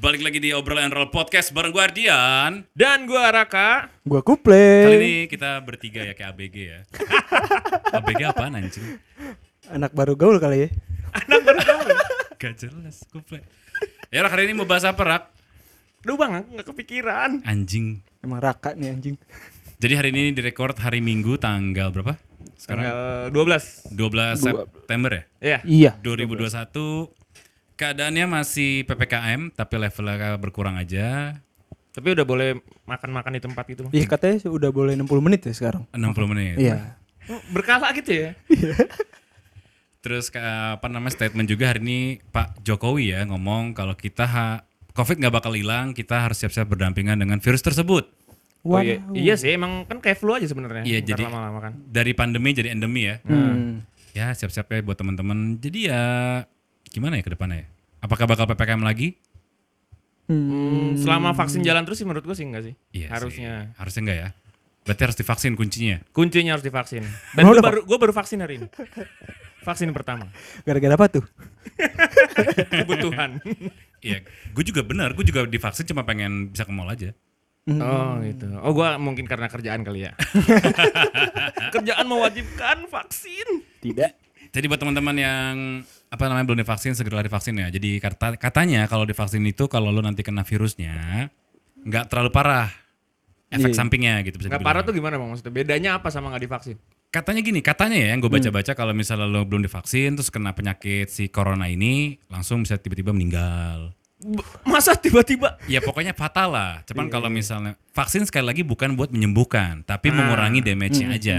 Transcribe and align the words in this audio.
Balik 0.00 0.24
lagi 0.24 0.40
di 0.40 0.48
obrolan 0.56 0.88
roll 0.88 1.12
podcast 1.12 1.52
bareng 1.52 1.76
gue 1.76 1.82
Ardian. 1.84 2.64
Dan 2.72 3.04
gua 3.04 3.28
Raka. 3.28 3.92
Gua 4.00 4.24
Kali 4.24 4.32
kuple. 4.32 4.64
ini 4.96 5.28
kita 5.28 5.60
bertiga 5.60 6.00
ya 6.00 6.16
kayak 6.16 6.32
ABG 6.32 6.56
ya. 6.56 6.80
ABG 8.00 8.20
apaan 8.24 8.56
anjing? 8.56 8.96
Anak 9.68 9.92
baru 9.92 10.16
gaul 10.16 10.40
kali 10.40 10.64
ya. 10.64 10.68
Gak 12.40 12.64
jelas, 12.64 13.04
kuple. 13.12 13.44
Ya 14.08 14.24
Rak, 14.24 14.32
hari 14.32 14.48
ini 14.48 14.56
mau 14.56 14.64
bahas 14.64 14.88
apa 14.88 15.04
Rak? 15.04 15.24
Duh 16.00 16.16
bang, 16.16 16.32
aku 16.40 16.48
nggak 16.48 16.68
kepikiran. 16.72 17.30
Anjing. 17.44 18.00
Emang 18.24 18.40
raka 18.40 18.72
nih 18.72 18.96
anjing. 18.96 19.20
Jadi 19.84 20.00
hari 20.00 20.16
ini 20.16 20.32
direkord 20.32 20.80
hari 20.80 21.04
Minggu 21.04 21.36
tanggal 21.36 21.92
berapa? 21.92 22.16
Sekarang 22.56 22.88
Tanggal 22.88 23.36
12. 23.36 23.92
12 23.92 24.48
September 24.48 25.10
ya? 25.12 25.22
Iya. 25.44 25.92
Iya. 25.92 25.92
2021. 26.00 27.19
Keadaannya 27.80 28.28
masih 28.28 28.84
PPKM 28.84 29.56
tapi 29.56 29.80
levelnya 29.80 30.36
berkurang 30.36 30.76
aja. 30.76 31.40
Tapi 31.90 32.12
udah 32.12 32.28
boleh 32.28 32.60
makan-makan 32.84 33.32
di 33.34 33.42
tempat 33.42 33.64
itu. 33.72 33.88
Bang. 33.88 33.92
Iya 33.96 34.04
katanya 34.04 34.36
udah 34.46 34.68
boleh 34.68 34.92
60 35.00 35.24
menit 35.24 35.40
ya 35.48 35.54
sekarang. 35.56 35.88
60 35.96 36.12
menit. 36.28 36.60
Iya. 36.60 37.00
Oh, 37.32 37.40
Berkala 37.48 37.88
gitu 37.96 38.12
ya. 38.12 38.36
Terus 40.04 40.28
ke- 40.28 40.40
apa 40.76 40.86
namanya 40.88 41.12
statement 41.12 41.48
juga 41.48 41.72
hari 41.72 41.80
ini 41.80 41.98
Pak 42.28 42.60
Jokowi 42.64 43.16
ya 43.16 43.24
ngomong 43.24 43.72
kalau 43.72 43.92
kita 43.92 44.24
ha- 44.24 44.60
COVID 44.90 45.16
nggak 45.16 45.34
bakal 45.34 45.52
hilang, 45.54 45.96
kita 45.96 46.20
harus 46.20 46.36
siap-siap 46.36 46.66
berdampingan 46.68 47.16
dengan 47.16 47.38
virus 47.40 47.62
tersebut. 47.62 48.10
Oh, 48.60 48.76
iya. 48.76 49.00
iya 49.16 49.34
sih, 49.40 49.56
emang 49.56 49.88
kan 49.88 50.04
kayak 50.04 50.20
flu 50.20 50.36
aja 50.36 50.44
sebenarnya. 50.44 50.84
Iya, 50.84 51.00
jadi- 51.00 51.24
lama-lama 51.24 51.58
kan. 51.62 51.72
Dari 51.88 52.12
pandemi 52.12 52.52
jadi 52.52 52.76
endemi 52.76 53.08
ya. 53.08 53.16
Hmm. 53.24 53.80
Ya 54.12 54.34
siap-siap 54.34 54.68
ya 54.68 54.84
buat 54.84 55.00
teman-teman. 55.00 55.56
Jadi 55.56 55.88
ya 55.88 56.02
gimana 56.90 57.18
ya 57.18 57.22
ke 57.24 57.32
depannya 57.32 57.64
ya? 57.64 57.66
Apakah 58.02 58.26
bakal 58.26 58.44
PPKM 58.50 58.82
lagi? 58.82 59.14
Hmm, 60.30 60.94
selama 60.94 61.34
vaksin 61.34 61.66
jalan 61.66 61.82
terus 61.82 61.98
sih 61.98 62.06
menurut 62.06 62.22
gua 62.22 62.36
sih 62.38 62.46
enggak 62.46 62.70
sih. 62.70 62.74
Iya 62.94 63.08
Harusnya. 63.10 63.52
Sih. 63.66 63.76
Harusnya 63.82 64.02
enggak 64.06 64.18
ya? 64.18 64.28
Berarti 64.86 65.02
harus 65.06 65.16
divaksin 65.18 65.52
kuncinya. 65.58 65.98
Kuncinya 66.14 66.52
harus 66.54 66.64
divaksin. 66.64 67.02
Dan 67.36 67.50
udah, 67.50 67.62
baru 67.62 67.80
gua 67.82 67.98
baru 67.98 68.12
vaksin 68.14 68.38
hari 68.38 68.62
ini. 68.62 68.68
Vaksin 69.66 69.90
pertama. 69.92 70.30
Gara-gara 70.62 70.94
apa 70.96 71.06
tuh? 71.10 71.24
Kebutuhan. 72.84 73.38
Iya, 74.00 74.24
gue 74.56 74.64
juga 74.64 74.80
benar. 74.80 75.12
Gue 75.12 75.28
juga 75.28 75.44
divaksin 75.44 75.84
cuma 75.84 76.08
pengen 76.08 76.48
bisa 76.48 76.64
ke 76.64 76.72
mall 76.72 76.88
aja. 76.88 77.12
Oh 77.68 78.16
gitu. 78.24 78.48
Oh 78.64 78.72
gua 78.72 78.96
mungkin 78.96 79.28
karena 79.28 79.44
kerjaan 79.44 79.84
kali 79.84 80.08
ya. 80.08 80.16
kerjaan 81.68 82.08
mewajibkan 82.08 82.88
vaksin. 82.88 83.60
Tidak. 83.84 84.12
Jadi 84.56 84.64
buat 84.72 84.80
teman-teman 84.80 85.16
yang 85.20 85.54
apa 86.10 86.22
namanya 86.26 86.44
belum 86.50 86.60
divaksin 86.66 86.98
segera 86.98 87.22
divaksin 87.22 87.54
ya. 87.54 87.70
Jadi 87.70 88.02
kata, 88.02 88.34
katanya 88.34 88.84
kalau 88.90 89.06
divaksin 89.06 89.46
itu 89.46 89.70
kalau 89.70 89.94
lu 89.94 90.02
nanti 90.02 90.26
kena 90.26 90.42
virusnya 90.42 91.30
nggak 91.80 92.12
terlalu 92.12 92.28
parah 92.34 92.68
efek 93.48 93.72
Iya. 93.72 93.78
sampingnya 93.78 94.14
gitu 94.26 94.36
bisa 94.36 94.50
Nggak 94.52 94.62
parah 94.66 94.82
tuh 94.82 94.92
gimana 94.94 95.16
bang 95.16 95.30
maksudnya? 95.30 95.54
Bedanya 95.54 95.90
apa 95.96 96.10
sama 96.10 96.34
nggak 96.34 96.42
divaksin? 96.44 96.76
Katanya 97.10 97.42
gini, 97.42 97.58
katanya 97.58 97.98
ya 97.98 98.14
yang 98.14 98.22
gue 98.22 98.30
baca-baca 98.30 98.70
kalau 98.78 98.94
misalnya 98.94 99.26
lu 99.26 99.42
belum 99.42 99.66
divaksin 99.66 100.14
terus 100.14 100.30
kena 100.30 100.54
penyakit 100.54 101.10
si 101.10 101.26
corona 101.26 101.66
ini 101.66 102.22
langsung 102.30 102.62
bisa 102.62 102.78
tiba-tiba 102.78 103.10
meninggal. 103.10 103.90
Masa 104.62 104.94
tiba-tiba? 104.94 105.58
Ya 105.66 105.80
pokoknya 105.82 106.12
fatal 106.14 106.52
lah. 106.54 106.72
Cuman 106.86 107.08
kalau 107.10 107.26
misalnya 107.32 107.74
vaksin 107.96 108.28
sekali 108.28 108.46
lagi 108.46 108.62
bukan 108.62 108.94
buat 108.94 109.10
menyembuhkan, 109.10 109.82
tapi 109.88 110.12
mengurangi 110.12 110.60
damage-nya 110.62 111.08
aja. 111.10 111.38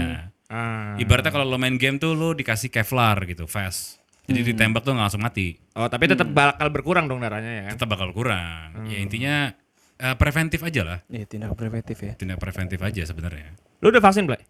Ah. 0.52 0.98
Ibaratnya 1.00 1.32
kalau 1.32 1.48
lo 1.48 1.56
main 1.56 1.78
game 1.80 1.96
tuh 1.96 2.12
lo 2.12 2.34
dikasih 2.36 2.68
Kevlar 2.68 3.22
gitu, 3.24 3.48
fast. 3.48 4.01
Jadi 4.22 4.54
ditembak 4.54 4.86
tuh 4.86 4.94
nggak 4.94 5.06
langsung 5.10 5.24
mati. 5.24 5.58
Oh 5.74 5.90
tapi 5.90 6.06
tetap 6.06 6.30
bakal 6.30 6.70
berkurang 6.70 7.10
dong 7.10 7.18
darahnya 7.18 7.66
ya? 7.66 7.68
Tetap 7.74 7.90
bakal 7.90 8.14
kurang. 8.14 8.86
Ya 8.86 8.98
intinya 9.02 9.50
eh, 9.98 10.14
preventif 10.14 10.62
aja 10.62 10.82
lah. 10.86 10.98
Iya 11.10 11.26
tindak 11.26 11.58
preventif 11.58 11.98
ya. 11.98 12.12
Tindak 12.14 12.38
preventif 12.38 12.78
aja 12.78 13.02
sebenarnya. 13.02 13.58
Lu 13.82 13.90
udah 13.90 14.02
vaksin 14.02 14.30
Blay? 14.30 14.42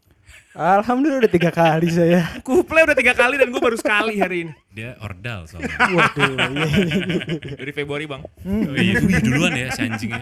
Alhamdulillah 0.52 1.24
udah 1.24 1.32
tiga 1.32 1.48
kali 1.48 1.88
saya. 1.88 2.28
Kuple 2.46 2.84
udah 2.84 2.96
tiga 2.96 3.16
kali 3.16 3.40
dan 3.40 3.48
gue 3.48 3.60
baru 3.60 3.76
sekali 3.80 4.20
hari 4.20 4.44
ini. 4.44 4.52
Dia 4.68 5.00
ordal 5.00 5.48
soalnya. 5.48 5.72
Waduh. 5.96 6.28
Iya, 6.36 6.66
iya. 6.68 7.16
Dari 7.56 7.72
Februari 7.72 8.04
bang. 8.04 8.20
Oh 8.44 8.76
iya, 8.76 9.00
duluan 9.00 9.56
ya 9.56 9.72
si 9.72 9.80
anjingnya. 9.88 10.20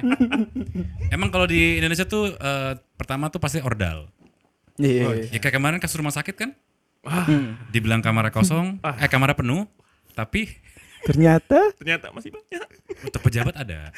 Emang 1.10 1.34
kalau 1.34 1.50
di 1.50 1.82
Indonesia 1.82 2.06
tuh 2.06 2.30
eh, 2.30 2.72
pertama 2.94 3.26
tuh 3.26 3.42
pasti 3.42 3.58
ordal. 3.58 4.06
Iya, 4.78 5.26
iya. 5.26 5.26
Ya 5.34 5.38
kayak 5.42 5.58
kemarin 5.58 5.82
kasus 5.82 5.98
rumah 5.98 6.14
sakit 6.14 6.34
kan, 6.38 6.54
Wah 7.00 7.24
dibilang 7.72 8.04
kamarnya 8.04 8.32
kosong, 8.32 8.76
eh 9.02 9.08
kamarnya 9.08 9.36
penuh, 9.38 9.64
tapi 10.12 10.48
Ternyata 11.08 11.72
ternyata 11.80 12.12
masih 12.12 12.28
banyak. 12.28 12.60
untuk 13.08 13.24
pejabat 13.24 13.56
ada. 13.56 13.88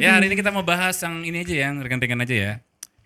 ya 0.00 0.16
hari 0.16 0.32
ini 0.32 0.40
kita 0.40 0.48
mau 0.48 0.64
bahas 0.64 0.96
yang 1.04 1.20
ini 1.20 1.44
aja 1.44 1.52
ya, 1.52 1.68
yang 1.68 1.84
ringan-ringan 1.84 2.24
aja 2.24 2.32
ya. 2.32 2.52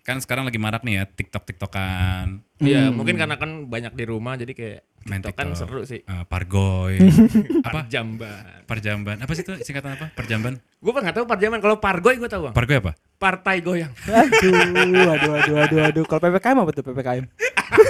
Kan 0.05 0.21
sekarang 0.21 0.45
lagi 0.45 0.61
marak 0.61 0.85
nih 0.85 1.01
ya, 1.01 1.03
TikTok-TikTokan, 1.09 2.45
Iya 2.61 2.93
mungkin 2.93 3.17
karena 3.17 3.41
kan 3.41 3.65
banyak 3.65 3.97
di 3.97 4.05
rumah 4.05 4.37
jadi 4.37 4.53
kayak 4.53 4.79
main 5.09 5.17
TikTok 5.19 5.33
kan 5.33 5.47
TikTok, 5.49 5.59
seru 5.65 5.81
sih. 5.81 6.05
eh, 6.05 6.23
pargoy, 6.29 7.01
apa? 7.67 7.89
Jamban. 7.89 8.61
Perjamban, 8.69 9.17
apa 9.17 9.33
sih 9.33 9.41
itu 9.41 9.57
singkatan 9.65 9.97
apa? 9.97 10.13
Perjamban? 10.13 10.61
Gue 10.77 10.93
nggak 10.93 11.17
tahu 11.17 11.25
parjaman. 11.25 11.57
Kalau 11.57 11.81
pargoy 11.81 12.21
gue 12.21 12.29
tahu 12.29 12.49
bang. 12.49 12.53
Pargoy 12.53 12.77
apa? 12.85 12.93
Partai 13.17 13.65
goyang. 13.65 13.89
aduh, 14.05 15.09
aduh, 15.09 15.33
aduh, 15.41 15.55
aduh, 15.65 15.79
aduh. 15.89 16.03
Kalau 16.05 16.21
PPKM 16.21 16.57
apa 16.61 16.69
tuh 16.69 16.83
PPKM? 16.85 17.25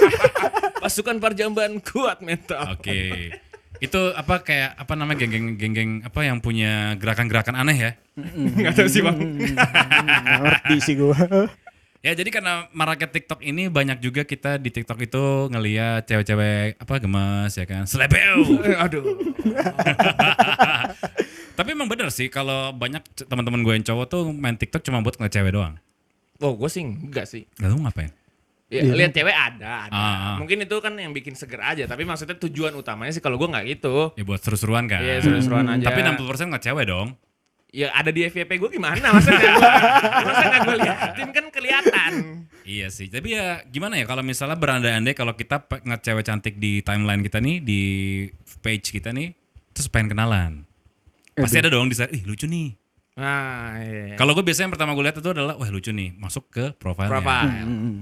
Pasukan 0.88 1.20
parjamban 1.20 1.84
kuat 1.84 2.24
mental. 2.24 2.64
Oke. 2.72 3.36
Itu 3.76 4.16
apa 4.16 4.40
kayak 4.40 4.72
apa 4.72 4.92
namanya 4.96 5.20
geng-geng 5.20 5.60
geng-geng 5.60 5.90
apa 6.00 6.24
yang 6.24 6.40
punya 6.40 6.96
gerakan-gerakan 6.96 7.60
aneh 7.60 7.76
ya? 7.76 7.90
Nggak 8.16 8.72
tahu 8.72 8.88
sih 8.88 9.04
bang. 9.04 9.16
Hmm, 9.20 10.24
ngerti 10.40 10.76
sih 10.80 10.94
gua. 10.96 11.12
Ya 12.04 12.12
jadi 12.12 12.28
karena 12.28 12.68
maraknya 12.70 13.08
TikTok 13.08 13.40
ini 13.40 13.66
banyak 13.66 13.98
juga 13.98 14.22
kita 14.22 14.56
di 14.56 14.70
TikTok 14.70 15.00
itu 15.00 15.22
ngeliat 15.48 16.04
cewek-cewek 16.04 16.78
apa 16.78 16.94
gemes 17.00 17.52
ya 17.52 17.64
kan, 17.64 17.82
selebeu. 17.84 18.40
Eh, 18.66 18.76
Aduh. 18.76 19.02
Tapi 21.56 21.68
emang 21.72 21.88
bener 21.88 22.12
sih 22.12 22.28
kalau 22.28 22.70
banyak 22.70 23.00
teman-teman 23.26 23.64
gue 23.64 23.72
yang 23.80 23.86
cowok 23.86 24.06
tuh 24.06 24.22
main 24.28 24.54
TikTok 24.54 24.84
cuma 24.84 25.00
buat 25.00 25.16
ngeliat 25.16 25.32
cewek 25.32 25.52
doang. 25.56 25.74
Oh 26.44 26.52
gue 26.52 26.68
sih 26.68 26.84
enggak 26.84 27.24
sih. 27.24 27.48
Gak 27.56 27.72
tau 27.72 27.80
ngapain. 27.80 28.12
Ya, 28.66 28.82
Iya. 28.82 28.98
lihat 28.98 29.12
cewek 29.14 29.30
ada, 29.30 29.86
ada. 29.86 29.94
Ah, 29.94 30.16
ah. 30.34 30.36
Mungkin 30.42 30.66
itu 30.66 30.76
kan 30.82 30.98
yang 30.98 31.14
bikin 31.14 31.38
seger 31.38 31.62
aja. 31.62 31.86
Tapi 31.86 32.02
maksudnya 32.02 32.34
tujuan 32.34 32.74
utamanya 32.74 33.14
sih 33.14 33.22
kalau 33.22 33.38
gue 33.38 33.46
nggak 33.46 33.78
gitu. 33.78 34.10
Ya 34.18 34.26
buat 34.26 34.42
seru-seruan 34.42 34.90
kan. 34.90 35.00
Iya 35.00 35.22
seru-seruan 35.22 35.70
aja. 35.70 35.86
Tapi 35.86 36.02
60% 36.02 36.50
ngeliat 36.50 36.64
cewek 36.66 36.84
dong. 36.90 37.14
Ya 37.72 37.90
ada 37.92 38.10
di 38.10 38.26
FYP 38.26 38.58
gue 38.58 38.70
gimana? 38.78 39.14
Masa 39.14 39.30
nggak 39.30 39.52
gue, 39.52 39.70
masa 40.26 40.58
gue 40.62 40.76
liatin 40.80 41.28
kan 41.34 41.44
kelihatan. 41.50 42.12
Iya 42.66 42.90
sih. 42.90 43.06
Tapi 43.06 43.38
ya 43.38 43.62
gimana 43.70 43.94
ya 44.00 44.04
kalau 44.10 44.26
misalnya 44.26 44.58
berandai-andai 44.58 45.14
kalau 45.14 45.38
kita 45.38 45.62
ngeliat 45.86 46.02
cewek 46.02 46.24
cantik 46.26 46.54
di 46.58 46.82
timeline 46.82 47.22
kita 47.22 47.38
nih, 47.38 47.62
di 47.62 47.80
page 48.58 48.90
kita 48.90 49.14
nih, 49.14 49.30
terus 49.70 49.86
pengen 49.86 50.18
kenalan. 50.18 50.66
Pasti 51.36 51.62
ada 51.62 51.70
dong 51.70 51.86
di 51.86 51.94
ih 51.94 52.22
lucu 52.26 52.48
nih. 52.50 52.74
Nah, 53.16 53.80
iya. 53.80 54.16
Kalau 54.20 54.36
gue 54.36 54.44
biasanya 54.44 54.68
yang 54.68 54.74
pertama 54.76 54.92
gue 54.92 55.04
lihat 55.08 55.16
itu 55.16 55.30
adalah 55.32 55.56
wah 55.56 55.70
lucu 55.72 55.88
nih, 55.94 56.12
masuk 56.20 56.52
ke 56.52 56.64
profilnya. 56.76 57.12
Profile. 57.16 57.48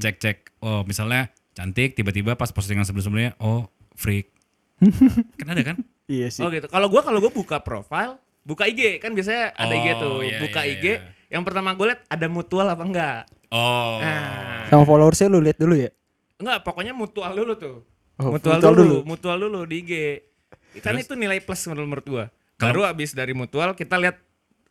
Cek 0.01 0.17
cek. 0.19 0.39
Oh 0.65 0.83
misalnya 0.83 1.31
cantik, 1.55 1.95
tiba-tiba 1.95 2.35
pas 2.35 2.51
postingan 2.51 2.83
sebelum-sebelumnya, 2.83 3.39
oh 3.39 3.71
freak. 3.95 4.35
kan 5.39 5.55
ada 5.55 5.63
kan? 5.63 5.77
Iya 6.11 6.33
sih. 6.33 6.43
Oh 6.43 6.51
gitu. 6.51 6.67
Kalau 6.67 6.89
gue 6.91 7.01
kalau 7.05 7.19
gue 7.23 7.31
buka 7.31 7.63
profile, 7.63 8.19
buka 8.44 8.65
IG 8.65 9.00
kan 9.00 9.10
biasanya 9.10 9.50
ada 9.53 9.72
IG 9.72 9.88
Oh, 9.91 9.99
tuh. 9.99 10.16
iya, 10.22 10.38
buka 10.38 10.60
iya, 10.62 10.72
IG. 10.72 10.84
iya. 10.87 10.97
Yang 11.31 11.43
pertama 11.44 11.72
gue 11.72 11.87
liat 11.88 12.00
ada 12.06 12.27
mutual 12.28 12.66
apa 12.66 12.82
enggak. 12.82 13.21
Oh. 13.49 13.99
Nah, 13.99 14.69
Sama 14.69 14.84
followersnya 14.84 15.27
lu 15.27 15.41
lihat 15.41 15.56
dulu 15.56 15.75
ya. 15.75 15.91
enggak 16.37 16.62
pokoknya 16.62 16.93
mutual 16.93 17.32
dulu 17.32 17.53
tuh. 17.55 17.77
Oh, 18.15 18.31
mutual, 18.31 18.60
mutual 18.60 18.72
dulu, 18.72 18.82
dulu. 18.84 18.99
mutual 19.05 19.37
dulu 19.41 19.59
di 19.65 19.77
IG. 19.81 19.93
Kan 20.78 20.94
itu 20.97 21.15
nilai 21.15 21.38
plus 21.38 21.65
menurut 21.66 21.88
menurut 21.88 22.06
gua. 22.06 22.25
Kalau- 22.55 22.70
Baru 22.70 22.87
abis 22.87 23.11
dari 23.12 23.32
mutual 23.32 23.73
kita 23.73 23.96
lihat 23.96 24.17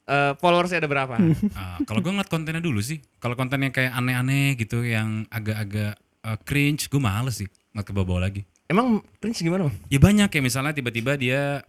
eh, 0.04 0.32
followersnya 0.38 0.80
ada 0.80 0.88
berapa. 0.88 1.16
Ah, 1.56 1.80
kalau 1.84 2.00
gue 2.00 2.12
ngeliat 2.12 2.28
kontennya 2.28 2.60
dulu 2.60 2.80
sih. 2.80 3.00
Kalau 3.18 3.34
kontennya 3.34 3.72
kayak 3.72 3.92
aneh-aneh 3.94 4.56
gitu, 4.56 4.84
yang 4.84 5.24
agak-agak 5.28 5.96
eh, 6.22 6.38
cringe, 6.44 6.88
gue 6.88 7.00
males 7.00 7.36
sih 7.36 7.48
ngeliat 7.72 7.88
ke 7.88 7.94
bawah 7.94 8.20
lagi. 8.20 8.44
Emang 8.68 9.00
cringe 9.20 9.40
gimana 9.40 9.68
bang? 9.68 9.76
Ya 9.88 10.00
banyak 10.00 10.28
kayak 10.28 10.44
misalnya 10.44 10.72
tiba-tiba 10.72 11.16
dia 11.16 11.64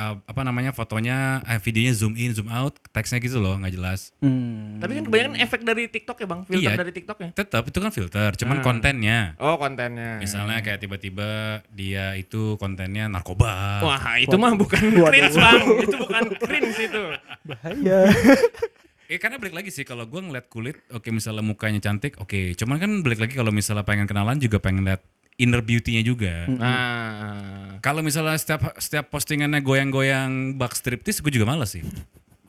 eh, 0.00 0.14
apa 0.18 0.40
namanya 0.40 0.72
fotonya, 0.72 1.16
eh, 1.44 1.58
videonya 1.58 1.92
zoom 1.92 2.14
in, 2.14 2.32
zoom 2.32 2.48
out, 2.48 2.80
teksnya 2.90 3.20
gitu 3.20 3.36
loh, 3.36 3.54
nggak 3.54 3.70
jelas. 3.70 4.16
Hmm. 4.18 4.80
Tapi 4.80 4.96
kan 4.96 5.04
kebanyakan 5.04 5.34
efek 5.38 5.60
dari 5.60 5.84
TikTok 5.86 6.16
ya 6.16 6.26
bang, 6.26 6.40
filter 6.42 6.64
Iya. 6.66 6.80
dari 6.80 6.92
TikToknya. 6.92 7.28
Tetap 7.32 7.62
itu 7.64 7.78
kan 7.78 7.90
filter, 7.90 8.30
cuman 8.34 8.56
Hmm. 8.56 8.64
kontennya. 8.64 9.18
Oh 9.36 9.54
kontennya. 9.54 10.16
Misalnya 10.16 10.58
kayak 10.58 10.80
tiba-tiba 10.80 11.28
dia 11.68 12.16
itu 12.16 12.56
kontennya 12.56 13.06
narkoba. 13.06 13.80
Wah 13.80 14.16
itu 14.16 14.32
mah 14.34 14.52
bukan 14.54 14.80
Waduh. 14.96 15.06
cringe 15.06 15.36
bang, 15.36 15.60
itu 15.78 15.96
bukan 15.98 16.22
cringe 16.38 16.78
itu. 16.80 17.02
bahaya. 17.42 17.98
Eh 19.04 19.18
karena 19.22 19.36
balik 19.36 19.52
lagi 19.52 19.68
sih 19.68 19.82
kalau 19.82 20.04
gue 20.04 20.16
ngeliat 20.18 20.46
kulit, 20.46 20.80
oke 20.88 21.10
misalnya 21.10 21.42
mukanya 21.42 21.80
cantik, 21.80 22.16
oke. 22.16 22.54
Cuman 22.54 22.76
kan 22.76 22.90
balik 23.00 23.18
lagi 23.18 23.34
kalau 23.34 23.50
misalnya 23.50 23.82
pengen 23.82 24.06
kenalan 24.06 24.38
juga 24.38 24.56
pengen 24.56 24.86
lihat 24.86 25.02
inner 25.40 25.60
beauty-nya 25.60 26.02
juga. 26.02 26.44
Nah, 26.46 27.80
Kalau 27.80 28.00
misalnya 28.00 28.36
setiap 28.36 28.76
setiap 28.76 29.08
postingannya 29.08 29.60
goyang-goyang 29.60 30.54
bak 30.54 30.72
striptis, 30.72 31.18
gue 31.18 31.30
juga 31.30 31.46
males 31.46 31.70
sih. 31.70 31.84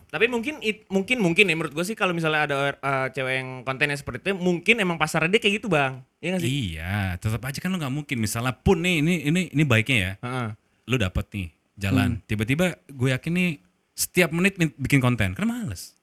tapi 0.07 0.27
mungkin 0.27 0.59
it- 0.59 0.83
mungkin 0.85 1.23
mungkin 1.23 1.47
ya 1.47 1.55
menurut 1.55 1.71
gue 1.71 1.81
sih 1.81 1.95
kalau 1.95 2.11
misalnya 2.11 2.43
ada 2.43 2.55
eh, 2.69 3.07
cewek 3.09 3.33
yang 3.33 3.49
kontennya 3.61 3.95
seperti 3.95 4.19
itu, 4.21 4.35
mungkin 4.35 4.75
emang 4.77 4.99
pasarnya 4.99 5.31
dia 5.31 5.39
kayak 5.39 5.55
gitu 5.57 5.67
bang. 5.67 6.03
Iya 6.19 6.27
nggak 6.29 6.41
sih? 6.41 6.51
Iya, 6.51 6.93
tetap 7.15 7.39
aja 7.41 7.57
kan 7.57 7.71
lu 7.71 7.79
nggak 7.79 7.95
mungkin. 7.95 8.17
Misalnya 8.19 8.51
pun 8.51 8.77
nih, 8.77 8.99
ini 8.99 9.13
ini 9.25 9.41
ini 9.49 9.63
baiknya 9.63 9.97
ya. 9.97 10.11
Heeh. 10.19 10.47
Lu 10.85 10.99
dapet 10.99 11.31
nih 11.31 11.47
jalan, 11.77 12.19
tiba-tiba 12.21 12.75
gue 12.85 13.09
yakin 13.09 13.31
nih 13.31 13.49
setiap 13.93 14.29
menit 14.29 14.59
bikin 14.75 14.99
konten, 14.99 15.31
kan 15.31 15.47
males. 15.47 15.95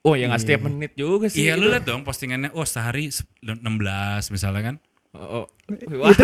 Oh 0.00 0.16
ya 0.16 0.26
nggak 0.26 0.42
setiap 0.42 0.60
menit 0.64 0.96
juga 0.96 1.28
sih. 1.28 1.44
Iya, 1.44 1.54
lu 1.54 1.68
liat 1.68 1.84
dong 1.84 2.02
postingannya, 2.02 2.50
oh 2.50 2.64
sehari 2.64 3.12
se- 3.12 3.28
16 3.38 3.60
misalnya 4.28 4.62
kan. 4.64 4.76
Oh, 5.12 5.44
oh. 5.44 5.46
Wah, 5.94 6.12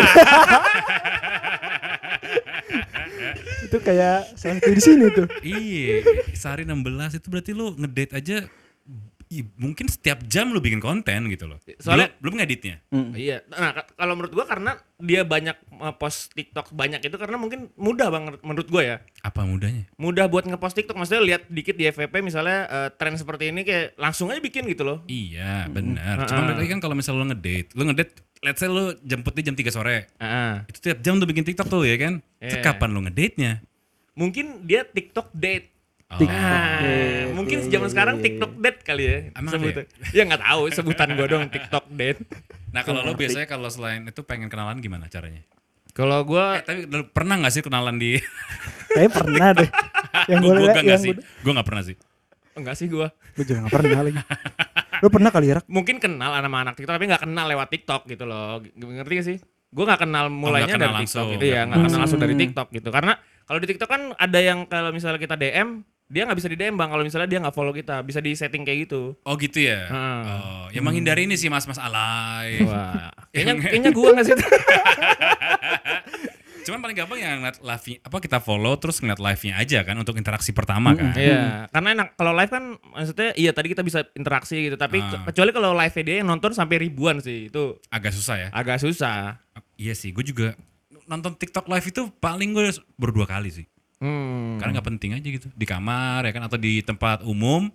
Itu 3.61 3.77
kayak 3.79 4.33
satu 4.33 4.65
di 4.67 4.81
sini 4.81 5.05
tuh. 5.11 5.27
iya, 5.41 6.01
sehari 6.33 6.65
16 6.65 6.81
itu 7.15 7.27
berarti 7.27 7.51
lu 7.53 7.75
ngedate 7.75 8.13
aja 8.15 8.37
i- 9.29 9.45
mungkin 9.55 9.85
setiap 9.85 10.25
jam 10.25 10.49
lu 10.49 10.57
bikin 10.57 10.79
konten 10.79 11.29
gitu 11.29 11.45
loh. 11.45 11.61
Soalnya- 11.77 12.09
belum, 12.11 12.33
belum 12.33 12.41
ngeditnya. 12.41 12.75
iya. 13.13 13.45
Nah 13.47 13.69
ka- 13.71 13.93
kalau 13.93 14.17
menurut 14.17 14.33
gua 14.33 14.41
karena 14.43 14.71
dia 14.97 15.21
banyak 15.21 15.53
eh, 15.53 15.93
post 15.95 16.33
TikTok 16.33 16.73
banyak 16.73 16.97
itu 16.99 17.13
karena 17.13 17.37
mungkin 17.37 17.69
mudah 17.75 18.09
banget 18.09 18.41
menurut 18.41 18.65
gua 18.67 18.81
ya. 18.81 18.97
Apa 19.21 19.45
mudahnya? 19.45 19.85
Mudah 19.95 20.25
buat 20.25 20.43
ngepost 20.43 20.73
TikTok 20.73 20.97
maksudnya 20.97 21.21
lihat 21.23 21.41
dikit 21.45 21.77
di 21.77 21.85
FVP 21.85 22.25
misalnya 22.25 22.65
eh, 22.65 22.89
tren 22.91 23.13
seperti 23.13 23.53
ini 23.53 23.61
kayak 23.61 23.93
langsung 23.95 24.33
aja 24.33 24.41
bikin 24.41 24.65
gitu 24.65 24.81
loh. 24.81 25.05
Iya, 25.05 25.69
benar. 25.69 26.25
Cuma 26.25 26.41
balik 26.47 26.57
lagi 26.59 26.69
kan 26.71 26.81
kalau 26.81 26.95
misalnya 26.97 27.19
lu 27.19 27.27
ngedate, 27.29 27.69
lu 27.71 27.83
ngedate 27.85 28.13
let's 28.39 28.57
say 28.57 28.67
lu 28.67 28.95
jemput 29.01 29.31
dia 29.31 29.45
jam 29.45 29.53
3 29.53 29.67
sore. 29.69 30.07
Heeh. 30.13 30.53
Itu 30.65 30.79
tiap 30.81 30.99
jam 30.99 31.17
tuh 31.17 31.25
bikin 31.25 31.43
TikTok 31.43 31.67
tuh 31.67 31.83
ya 31.83 31.95
kan? 31.95 32.13
Itu 32.37 32.55
Iya. 32.55 32.63
kapan 32.65 32.89
lu 32.89 32.99
ngedate-nya? 33.01 33.63
Mungkin 34.13 34.63
dia 34.63 34.83
TikTok 34.83 35.31
date. 35.31 35.71
Oh. 36.09 36.17
Nah, 36.19 36.81
mungkin 37.31 37.69
zaman 37.69 37.85
sekarang 37.87 38.15
TikTok 38.17 38.57
date 38.57 38.81
kali 38.81 39.03
ya. 39.03 39.17
Emang 39.31 39.53
sebutan. 39.53 39.85
Ya 40.09 40.25
nggak 40.25 40.41
tahu 40.41 40.61
sebutan 40.71 41.07
gua 41.13 41.27
dong 41.27 41.45
TikTok 41.47 41.85
date. 41.89 42.21
Nah 42.69 42.81
kalau 42.81 43.01
lo 43.01 43.13
biasanya 43.13 43.45
kalau 43.45 43.69
selain 43.69 44.03
itu 44.03 44.21
pengen 44.21 44.49
kenalan 44.49 44.77
gimana 44.77 45.05
caranya? 45.05 45.45
Kalau 45.89 46.21
gua 46.23 46.57
Eh, 46.57 46.63
tapi 46.63 46.79
lu 46.85 47.05
pernah 47.05 47.37
gak 47.37 47.51
sih 47.51 47.61
kenalan 47.61 47.97
di? 47.97 48.17
Kayaknya 48.89 49.11
pernah 49.11 49.47
deh. 49.53 49.69
Yang 50.29 50.39
gue 50.39 50.51
gue 50.55 50.67
gak 50.67 50.83
yang 50.83 50.97
sih. 50.97 51.11
gue 51.11 51.21
Gue 51.43 51.51
gak 51.53 51.67
pernah 51.67 51.83
sih. 51.83 51.95
enggak 52.55 52.75
sih 52.75 52.87
gua. 52.87 53.07
gue 53.35 53.43
juga 53.43 53.59
gak 53.63 53.71
pernah 53.71 53.99
lagi. 54.01 54.17
Lu 54.99 55.09
pernah 55.09 55.29
kali 55.29 55.45
ya, 55.45 55.53
Rak? 55.57 55.65
Mungkin 55.65 55.95
kenal 55.97 56.31
sama 56.33 56.57
anak 56.59 56.73
TikTok 56.75 56.93
tapi 56.93 57.05
nggak 57.05 57.23
kenal 57.23 57.45
lewat 57.45 57.67
TikTok 57.69 58.01
gitu 58.05 58.23
loh. 58.23 58.59
G- 58.59 58.71
Ngerti 58.75 59.13
gak 59.15 59.27
sih? 59.27 59.37
Gua 59.69 59.83
nggak 59.85 60.01
kenal 60.01 60.25
mulainya 60.27 60.65
kenal 60.71 60.81
dari 60.83 60.95
langsung. 60.97 61.05
TikTok 61.05 61.35
gitu 61.35 61.45
ya, 61.47 61.61
nggak 61.63 61.75
Hmm. 61.75 61.85
kenal 61.85 61.99
langsung 61.99 62.19
dari 62.19 62.35
TikTok 62.35 62.67
gitu. 62.71 62.89
Karena 62.89 63.13
kalau 63.43 63.59
di 63.59 63.67
TikTok 63.67 63.87
kan 63.87 64.01
ada 64.13 64.39
yang 64.39 64.59
kalau 64.65 64.89
misalnya 64.89 65.17
kita 65.17 65.35
DM, 65.35 65.69
dia 66.05 66.25
nggak 66.25 66.35
bisa 66.35 66.49
di 66.49 66.57
DM 66.57 66.73
bang. 66.73 66.89
Kalau 66.89 67.03
misalnya 67.03 67.27
dia 67.27 67.39
nggak 67.39 67.53
follow 67.53 67.69
kita, 67.69 68.01
bisa 68.01 68.17
di 68.17 68.33
setting 68.33 68.63
kayak 68.63 68.79
gitu. 68.83 69.13
Oh 69.21 69.35
gitu 69.35 69.61
ya? 69.61 69.85
Hmm. 69.85 70.21
Oh, 70.23 70.65
ya 70.67 70.81
menghindari 70.81 71.23
ini 71.23 71.33
sih 71.33 71.47
mas-mas 71.47 71.77
alay. 71.77 72.61
Wah, 72.63 73.13
kayaknya 73.29 73.53
kayaknya 73.59 73.91
gua 73.91 74.09
nggak 74.11 74.25
sih. 74.25 74.33
Cuman 76.69 76.85
paling 76.85 76.93
gampang 76.93 77.17
yang 77.17 77.41
ngeliat 77.41 77.57
live 77.59 77.97
apa 77.99 78.17
kita 78.21 78.37
follow 78.37 78.77
terus 78.77 79.01
ngeliat 79.01 79.17
live-nya 79.17 79.57
aja 79.57 79.81
kan 79.81 79.97
untuk 79.97 80.13
interaksi 80.13 80.53
pertama 80.53 80.93
kan. 80.93 81.17
Iya, 81.17 81.65
karena 81.73 81.89
enak 81.97 82.07
kalau 82.13 82.37
live 82.37 82.51
kan 82.53 82.63
maksudnya 82.93 83.33
iya 83.33 83.49
tadi 83.49 83.73
kita 83.73 83.81
bisa 83.81 84.05
interaksi 84.13 84.69
gitu, 84.69 84.77
tapi 84.77 85.01
ke- 85.01 85.33
kecuali 85.33 85.49
kalau 85.49 85.73
live 85.73 85.95
dia 86.05 86.21
yang 86.21 86.29
nonton 86.29 86.53
sampai 86.53 86.77
ribuan 86.77 87.17
sih 87.17 87.49
itu 87.49 87.81
Agak 87.89 88.13
susah 88.13 88.35
ya. 88.37 88.47
agak 88.53 88.77
susah. 88.77 89.41
Iya 89.81 89.97
sih, 89.97 90.13
gue 90.13 90.21
juga 90.21 90.53
nonton 91.09 91.33
TikTok 91.33 91.65
live 91.65 91.89
itu 91.89 92.05
paling 92.21 92.53
gue 92.53 92.69
berdua 92.93 93.25
kali 93.25 93.49
sih. 93.49 93.65
Hmm. 93.97 94.61
Karena 94.61 94.77
nggak 94.77 94.87
penting 94.93 95.17
aja 95.17 95.25
gitu 95.27 95.49
di 95.51 95.65
kamar 95.65 96.21
ya 96.23 96.31
kan 96.31 96.45
atau 96.45 96.61
di 96.61 96.85
tempat 96.85 97.25
umum. 97.25 97.73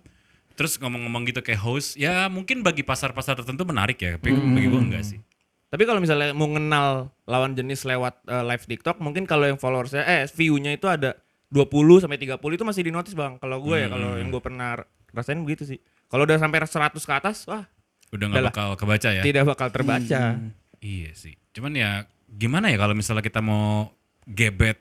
Terus 0.55 0.79
ngomong-ngomong 0.79 1.27
gitu 1.27 1.43
kayak 1.43 1.59
host, 1.59 1.99
ya 1.99 2.31
mungkin 2.31 2.63
bagi 2.63 2.79
pasar-pasar 2.79 3.35
tertentu 3.35 3.67
menarik 3.67 3.99
ya, 3.99 4.15
tapi 4.15 4.31
bagi 4.31 4.71
gue 4.71 4.81
enggak 4.87 5.03
sih. 5.03 5.19
Tapi 5.65 5.83
kalau 5.83 5.99
misalnya 5.99 6.31
mau 6.31 6.47
kenal 6.47 7.09
lawan 7.25 7.53
jenis 7.53 7.83
lewat 7.83 8.21
eh, 8.25 8.43
live 8.45 8.65
TikTok, 8.65 9.01
mungkin 9.01 9.25
kalau 9.25 9.49
yang 9.49 9.57
followersnya 9.57 10.05
eh 10.05 10.23
view-nya 10.29 10.77
itu 10.77 10.85
ada 10.85 11.17
20 11.49 12.03
sampai 12.03 12.17
30 12.17 12.37
itu 12.39 12.63
masih 12.63 12.81
di 12.85 12.91
notice 12.91 13.15
Bang. 13.15 13.37
Kalau 13.37 13.59
gue 13.61 13.75
ya 13.75 13.87
kalau 13.87 14.17
yang 14.17 14.29
gue 14.29 14.41
pernah 14.41 14.77
rasain 15.11 15.39
begitu 15.41 15.63
sih. 15.65 15.79
Kalau 16.07 16.23
udah 16.23 16.37
sampai 16.37 16.61
100 16.61 16.95
ke 16.95 17.13
atas, 17.13 17.43
wah, 17.49 17.65
Udah 18.13 18.25
nggak 18.29 18.53
bakal 18.53 18.69
kebaca 18.77 19.09
ya. 19.11 19.23
tidak 19.25 19.43
bakal 19.49 19.67
terbaca. 19.73 20.37
Iya 20.79 21.11
sih. 21.17 21.33
Cuman 21.51 21.73
ya 21.73 22.05
gimana 22.29 22.69
ya 22.69 22.77
kalau 22.77 22.93
misalnya 22.93 23.25
kita 23.25 23.41
mau 23.41 23.89
gebet 24.27 24.77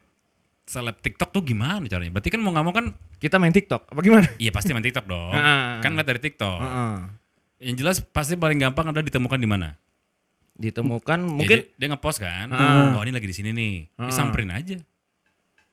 seleb 0.64 0.96
TikTok 1.00 1.32
tuh 1.32 1.42
gimana 1.44 1.80
caranya? 1.88 2.12
Berarti 2.12 2.28
kan 2.32 2.40
mau 2.40 2.52
nggak 2.52 2.64
mau 2.64 2.74
kan 2.74 2.92
Kita 3.20 3.40
main 3.40 3.52
TikTok 3.56 3.88
apa 3.88 4.00
gimana? 4.04 4.28
iya 4.36 4.52
pasti 4.52 4.76
main 4.76 4.84
TikTok 4.84 5.08
dong. 5.08 5.32
Ah. 5.38 5.80
kan 5.80 5.96
lihat 5.96 6.08
dari 6.08 6.20
TikTok. 6.20 6.58
Heeh. 6.60 6.94
Yang 7.72 7.76
jelas 7.80 7.96
pasti 8.04 8.36
paling 8.36 8.60
gampang 8.60 8.92
adalah 8.92 9.04
ditemukan 9.04 9.40
di 9.40 9.48
mana? 9.48 9.76
Ditemukan 10.54 11.18
Ya, 11.18 11.30
mungkin 11.30 11.58
dia, 11.60 11.74
dia 11.74 11.88
ngepost 11.90 12.18
kan. 12.18 12.46
Ah. 12.48 12.94
Oh 12.94 13.02
ini 13.02 13.10
lagi 13.10 13.26
di 13.26 13.34
sini 13.34 13.50
nih. 13.50 13.74
Ya, 13.92 14.06
Ah. 14.06 14.12
samperin 14.14 14.50
aja. 14.50 14.78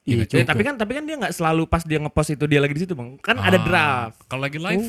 Iya, 0.01 0.25
juga. 0.25 0.49
tapi 0.49 0.65
kan 0.65 0.73
tapi 0.75 0.97
kan 0.97 1.05
dia 1.05 1.13
nggak 1.13 1.29
selalu 1.29 1.69
pas 1.69 1.85
dia 1.85 2.01
ngepost 2.01 2.33
itu 2.33 2.49
dia 2.49 2.57
lagi 2.57 2.73
di 2.73 2.81
situ 2.81 2.97
bang. 2.97 3.21
Kan 3.21 3.37
ada 3.37 3.53
Ah, 3.53 3.61
draft. 3.61 4.17
Kalau 4.25 4.41
lagi 4.41 4.57
live, 4.57 4.85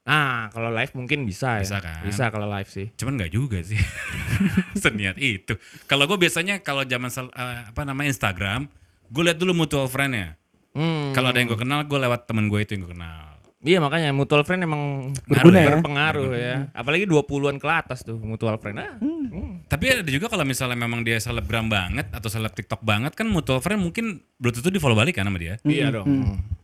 Ah 0.00 0.48
kalau 0.48 0.72
live 0.72 0.96
mungkin 0.96 1.28
bisa, 1.28 1.60
Bisa 1.60 1.76
ya. 1.76 1.84
kan? 1.84 2.02
Bisa 2.02 2.32
kalau 2.32 2.48
live 2.48 2.66
sih. 2.66 2.88
cuman 2.96 3.20
nggak 3.20 3.30
juga 3.30 3.60
sih. 3.60 3.76
Seniat 4.82 5.20
itu. 5.20 5.54
Kalau 5.84 6.08
gue 6.08 6.16
biasanya 6.16 6.64
kalau 6.64 6.82
zaman 6.82 7.12
eh, 7.12 7.68
apa 7.68 7.82
namanya 7.84 8.08
Instagram, 8.08 8.64
gue 9.06 9.22
lihat 9.22 9.36
dulu 9.36 9.52
mutual 9.54 9.86
friend-nya. 9.86 10.40
Hmm. 10.72 11.12
Kalau 11.12 11.28
ada 11.28 11.38
yang 11.38 11.52
gue 11.52 11.58
kenal, 11.58 11.84
gue 11.84 11.98
lewat 11.98 12.24
temen 12.24 12.48
gue 12.48 12.60
itu 12.62 12.72
yang 12.74 12.88
gue 12.88 12.96
kenal. 12.96 13.29
Iya 13.60 13.76
makanya 13.76 14.16
mutual 14.16 14.40
friend 14.40 14.64
emang 14.64 15.12
Berguna 15.28 15.60
ya? 15.60 15.68
berpengaruh 15.76 16.32
ya. 16.32 16.54
Apalagi 16.72 17.04
20-an 17.04 17.60
ke 17.60 17.68
atas 17.68 18.00
tuh 18.00 18.16
mutual 18.16 18.56
friend. 18.56 18.80
Ah. 18.80 18.96
hmm. 18.96 19.68
Tapi 19.68 20.00
ada 20.00 20.08
juga 20.08 20.32
kalau 20.32 20.48
misalnya 20.48 20.80
memang 20.80 21.04
dia 21.04 21.20
selebgram 21.20 21.68
banget 21.68 22.08
atau 22.08 22.32
seleb 22.32 22.56
TikTok 22.56 22.80
banget 22.80 23.12
kan 23.12 23.28
mutual 23.28 23.60
friend 23.60 23.84
mungkin 23.84 24.24
belum 24.40 24.52
tentu 24.56 24.72
di 24.72 24.80
follow 24.80 24.96
balik 24.96 25.20
kan 25.20 25.28
sama 25.28 25.36
dia. 25.36 25.60
Iya 25.60 25.92
dong. 25.92 26.08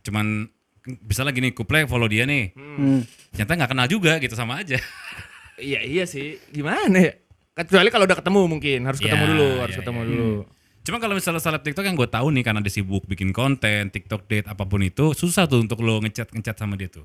Cuman 0.01 0.49
misalnya 1.05 1.37
gini, 1.37 1.53
kuple 1.53 1.85
follow 1.85 2.09
dia 2.09 2.25
nih. 2.25 2.57
Hmm. 2.57 3.05
Ternyata 3.29 3.51
nggak 3.61 3.71
kenal 3.77 3.87
juga 3.87 4.17
gitu 4.17 4.33
sama 4.33 4.65
aja. 4.65 4.81
Iya 5.57 5.81
iya 5.85 6.05
sih. 6.09 6.37
Gimana 6.49 6.97
ya? 6.97 7.13
Kecuali 7.53 7.89
kalau 7.89 8.05
udah 8.05 8.17
ketemu 8.17 8.41
mungkin 8.45 8.79
harus 8.85 9.01
ketemu 9.01 9.17
Ya, 9.17 9.29
dulu, 9.33 9.49
harus 9.61 9.73
ya, 9.73 9.79
ketemu 9.81 9.99
ya. 10.01 10.05
dulu. 10.09 10.33
Cuma 10.87 11.03
kalau 11.03 11.19
misalnya 11.19 11.43
seleb 11.43 11.67
TikTok 11.67 11.83
yang 11.83 11.99
gue 11.99 12.07
tahu 12.07 12.31
nih 12.31 12.47
karena 12.47 12.63
dia 12.63 12.71
sibuk 12.71 13.03
bikin 13.03 13.35
konten, 13.35 13.91
TikTok 13.91 14.23
date 14.23 14.47
apa 14.47 14.63
pun 14.63 14.79
itu 14.79 15.11
susah 15.11 15.43
tuh 15.43 15.59
untuk 15.59 15.83
lo 15.83 15.99
ngechat 15.99 16.31
ngechat 16.31 16.55
sama 16.55 16.79
dia 16.79 16.87
tuh. 16.87 17.03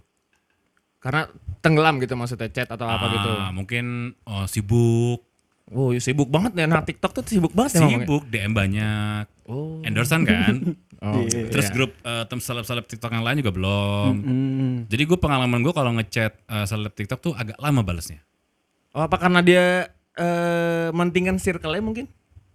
Karena 1.02 1.26
tenggelam 1.58 1.98
gitu 1.98 2.14
maksudnya 2.14 2.46
chat 2.46 2.70
atau 2.70 2.86
apa 2.86 3.10
gitu. 3.10 3.30
Ah, 3.34 3.50
Mungkin 3.50 4.14
oh, 4.22 4.46
sibuk, 4.46 5.26
Oh, 5.72 5.88
iya, 5.90 5.98
sibuk 6.04 6.28
banget 6.28 6.52
ya. 6.58 6.66
Nah, 6.68 6.84
TikTok 6.84 7.10
tuh 7.10 7.22
sibuk 7.26 7.50
banget 7.56 7.80
emang. 7.80 7.90
ya? 7.90 7.98
sibuk 8.04 8.22
DM 8.28 8.52
banyak, 8.54 9.24
Oh. 9.50 9.82
endorsean 9.82 10.22
kan. 10.22 10.54
Oh, 11.02 11.18
Iya. 11.18 11.50
Terus 11.50 11.66
iya. 11.66 11.74
grup 11.74 11.98
eh, 12.06 12.24
tem 12.30 12.38
seleb-seleb 12.38 12.86
TikTok 12.86 13.10
yang 13.10 13.26
lain 13.26 13.42
juga 13.42 13.50
belum. 13.50 14.14
Hmm. 14.22 14.74
Jadi 14.86 15.02
gue 15.02 15.18
pengalaman 15.18 15.58
gue 15.58 15.74
kalau 15.74 15.90
ngechat 15.98 16.30
eh, 16.38 16.62
seleb 16.70 16.94
TikTok 16.94 17.18
tuh 17.18 17.32
agak 17.34 17.58
lama 17.58 17.82
balesnya. 17.82 18.22
Oh, 18.94 19.02
apa 19.02 19.18
karena 19.18 19.42
dia 19.42 19.90
eh 20.14 20.94
mentingkan 20.94 21.42
circle-nya 21.42 21.82
mungkin? 21.82 22.06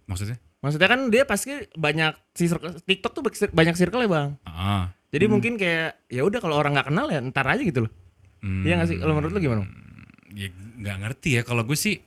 Maksudnya? 0.08 0.40
Maksudnya 0.58 0.88
kan 0.88 1.00
dia 1.06 1.22
pasti 1.22 1.54
banyak 1.70 2.12
si 2.32 2.46
circle- 2.46 2.78
TikTok 2.80 3.12
tuh 3.12 3.22
banyak 3.48 3.74
circle 3.74 4.02
ya, 4.02 4.10
Bang. 4.10 4.28
Ah, 4.42 4.90
Jadi 5.08 5.24
mungkin 5.24 5.54
kayak 5.54 6.04
ya 6.06 6.20
udah 6.20 6.38
kalau 6.38 6.54
orang 6.54 6.74
nggak 6.74 6.88
kenal 6.88 7.06
ya 7.06 7.22
ntar 7.24 7.46
aja 7.46 7.62
gitu 7.62 7.86
loh. 7.86 7.92
hmm, 8.40 8.62
Iya 8.62 8.74
nggak 8.76 8.88
sih? 8.88 8.96
Kalau 8.98 9.14
menurut 9.14 9.32
lu 9.32 9.40
gimana? 9.40 9.64
ya 10.28 10.46
nggak 10.52 10.96
ngerti 11.00 11.28
ya 11.34 11.42
kalau 11.42 11.64
gue 11.64 11.74
sih 11.74 11.98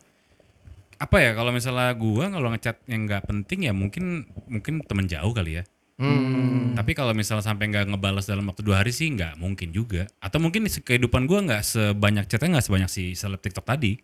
apa 0.95 1.17
ya 1.17 1.33
kalau 1.33 1.49
misalnya 1.49 1.91
gue 1.91 2.25
kalau 2.29 2.47
ngechat 2.47 2.77
yang 2.85 3.03
nggak 3.03 3.25
penting 3.25 3.65
ya 3.65 3.73
mungkin 3.73 4.23
mungkin 4.45 4.79
temen 4.81 5.05
jauh 5.05 5.33
kali 5.33 5.59
ya 5.59 5.63
Hmm. 5.97 6.73
tapi 6.73 6.93
kalau 6.93 7.13
misalnya 7.13 7.43
sampai 7.43 7.69
nggak 7.69 7.85
ngebalas 7.87 8.25
dalam 8.25 8.47
waktu 8.47 8.61
dua 8.61 8.79
hari 8.79 8.89
sih 8.89 9.05
nggak 9.11 9.37
mungkin 9.37 9.69
juga 9.69 10.09
atau 10.17 10.39
mungkin 10.39 10.65
kehidupan 10.65 11.25
gue 11.25 11.39
nggak 11.43 11.61
sebanyak 11.61 12.25
chatnya 12.25 12.57
nggak 12.57 12.65
sebanyak 12.65 12.89
si 12.89 13.13
seleb 13.13 13.37
TikTok 13.37 13.61
tadi 13.63 14.01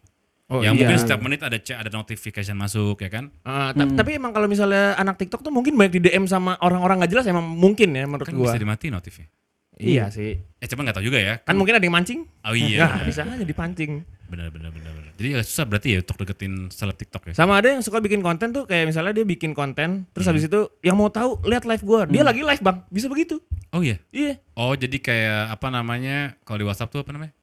Oh, 0.47 0.59
yang 0.59 0.73
iya. 0.73 0.87
mungkin 0.87 0.97
setiap 0.97 1.19
menit 1.19 1.39
ada 1.39 1.57
chat 1.57 1.75
ada 1.77 1.91
notification 1.91 2.55
masuk 2.55 2.95
ya 2.97 3.09
kan 3.09 3.27
Ah, 3.41 3.69
ta- 3.69 3.83
Tapi 3.85 4.15
emang 4.15 4.31
kalau 4.31 4.47
misalnya 4.47 4.95
anak 4.95 5.15
TikTok 5.17 5.41
tuh 5.41 5.51
mungkin 5.51 5.75
banyak 5.75 5.91
di 5.93 6.07
DM 6.07 6.23
sama 6.23 6.55
orang-orang 6.57 7.03
nggak 7.03 7.11
jelas 7.11 7.25
emang 7.25 7.43
mungkin 7.43 7.91
ya 7.91 8.03
menurut 8.03 8.23
kan 8.23 8.31
gua. 8.33 8.47
bisa 8.47 8.55
dimati 8.57 8.87
notifnya 8.87 9.27
Iya 9.75 10.07
sih. 10.07 10.39
eh 10.39 10.65
cuman 10.65 10.87
nggak 10.87 10.97
tahu 10.97 11.05
juga 11.05 11.19
ya 11.19 11.33
Kan 11.39 11.53
mungkin 11.53 11.75
ada 11.75 11.83
yang 11.83 11.93
mancing. 11.93 12.25
oh 12.41 12.55
iya 12.55 12.79
Nah, 12.81 13.03
bisa 13.03 13.21
aja 13.21 13.43
dipancing. 13.43 14.01
benar 14.25 14.47
benar 14.49 14.71
benar 14.71 14.91
benar 14.91 15.11
jadi 15.15 15.27
ya 15.29 15.39
susah 15.41 15.63
berarti 15.63 15.87
ya 15.89 15.99
untuk 15.99 16.17
deketin 16.17 16.53
seleb 16.69 16.95
TikTok 16.95 17.27
ya 17.27 17.33
Sama 17.35 17.59
ada 17.59 17.67
yang 17.69 17.79
suka 17.79 17.99
bikin 17.99 18.19
konten 18.19 18.49
tuh 18.49 18.63
kayak 18.63 18.87
misalnya 18.87 19.11
dia 19.13 19.23
bikin 19.23 19.51
konten 19.51 20.07
terus 20.09 20.25
habis 20.25 20.43
itu 20.43 20.71
yang 20.81 20.95
mau 20.95 21.07
tahu 21.07 21.43
lihat 21.43 21.63
live 21.63 21.79
gua. 21.81 22.03
Dia 22.05 22.23
lagi 22.23 22.39
live, 22.41 22.59
Bang. 22.59 22.87
Bisa 22.87 23.05
begitu. 23.05 23.37
oh 23.69 23.79
iya 23.79 23.99
Iya. 24.09 24.39
oh 24.53 24.73
jadi 24.73 24.95
kayak 24.97 25.51
apa 25.51 25.67
namanya 25.69 26.39
kalau 26.41 26.57
di 26.57 26.65
WhatsApp 26.65 26.89
tuh 26.89 27.01
apa 27.01 27.11
namanya 27.11 27.35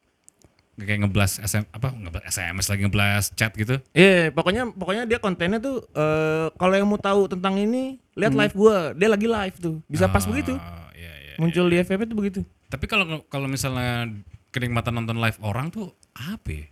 kayak 0.75 1.07
ngeblas 1.07 1.39
SM 1.39 1.65
apa 1.69 1.95
ngeblas 1.95 2.25
SMS 2.27 2.67
lagi 2.67 2.81
ngeblas 2.83 3.25
chat 3.33 3.55
gitu. 3.55 3.79
Iya, 3.91 4.31
pokoknya 4.31 4.67
pokoknya 4.69 5.07
dia 5.07 5.19
kontennya 5.19 5.59
tuh 5.59 5.87
eh 5.91 6.51
kalau 6.55 6.75
yang 6.75 6.87
mau 6.87 6.99
tahu 6.99 7.31
tentang 7.31 7.55
ini 7.57 8.03
lihat 8.15 8.35
live 8.35 8.55
gua. 8.55 8.91
Dia 8.93 9.07
lagi 9.07 9.27
live 9.27 9.57
tuh. 9.57 9.79
Bisa 9.87 10.11
pas 10.11 10.27
Oh, 10.27 10.31
begitu. 10.31 10.55
iya, 10.95 11.13
iya. 11.23 11.35
Muncul 11.39 11.67
di 11.67 11.79
FVP 11.79 12.03
tuh 12.05 12.19
begitu. 12.19 12.41
Tapi 12.67 12.85
kalau 12.85 13.23
kalau 13.27 13.47
misalnya 13.47 14.11
kenikmatan 14.51 14.95
nonton 14.95 15.19
live 15.19 15.39
orang 15.41 15.71
tuh 15.71 15.95
apa? 16.15 16.51
ya? 16.51 16.67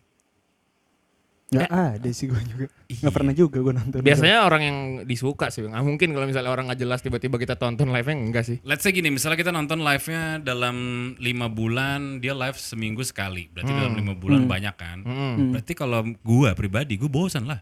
Nggak 1.53 1.69
ada 1.69 2.11
sih 2.17 2.27
gue 2.33 2.41
juga. 2.49 2.67
Nggak 2.89 3.13
pernah 3.13 3.33
juga 3.37 3.59
gue 3.61 3.75
nonton. 3.77 3.99
Biasanya 4.01 4.49
orang 4.49 4.63
yang 4.65 4.79
disuka 5.05 5.53
sih. 5.53 5.61
Nggak 5.69 5.85
mungkin 5.85 6.09
kalau 6.17 6.25
misalnya 6.25 6.51
orang 6.51 6.73
nggak 6.73 6.81
jelas 6.81 7.05
tiba-tiba 7.05 7.37
kita 7.37 7.61
tonton 7.61 7.93
live-nya 7.93 8.17
enggak 8.17 8.45
sih. 8.49 8.57
Let's 8.65 8.81
say 8.81 8.97
gini, 8.97 9.13
misalnya 9.13 9.37
kita 9.37 9.53
nonton 9.53 9.85
live-nya 9.85 10.41
dalam 10.41 10.77
lima 11.21 11.53
bulan, 11.53 12.25
dia 12.25 12.33
live 12.33 12.57
seminggu 12.57 13.05
sekali. 13.05 13.53
Berarti 13.53 13.71
dalam 13.71 13.93
lima 13.93 14.17
bulan 14.17 14.49
banyak 14.49 14.75
kan? 14.81 14.99
Hmm. 15.05 15.53
Berarti 15.53 15.73
kalau 15.77 16.01
gua 16.25 16.57
pribadi, 16.57 16.97
gua 16.97 17.13
bosan 17.13 17.45
lah. 17.45 17.61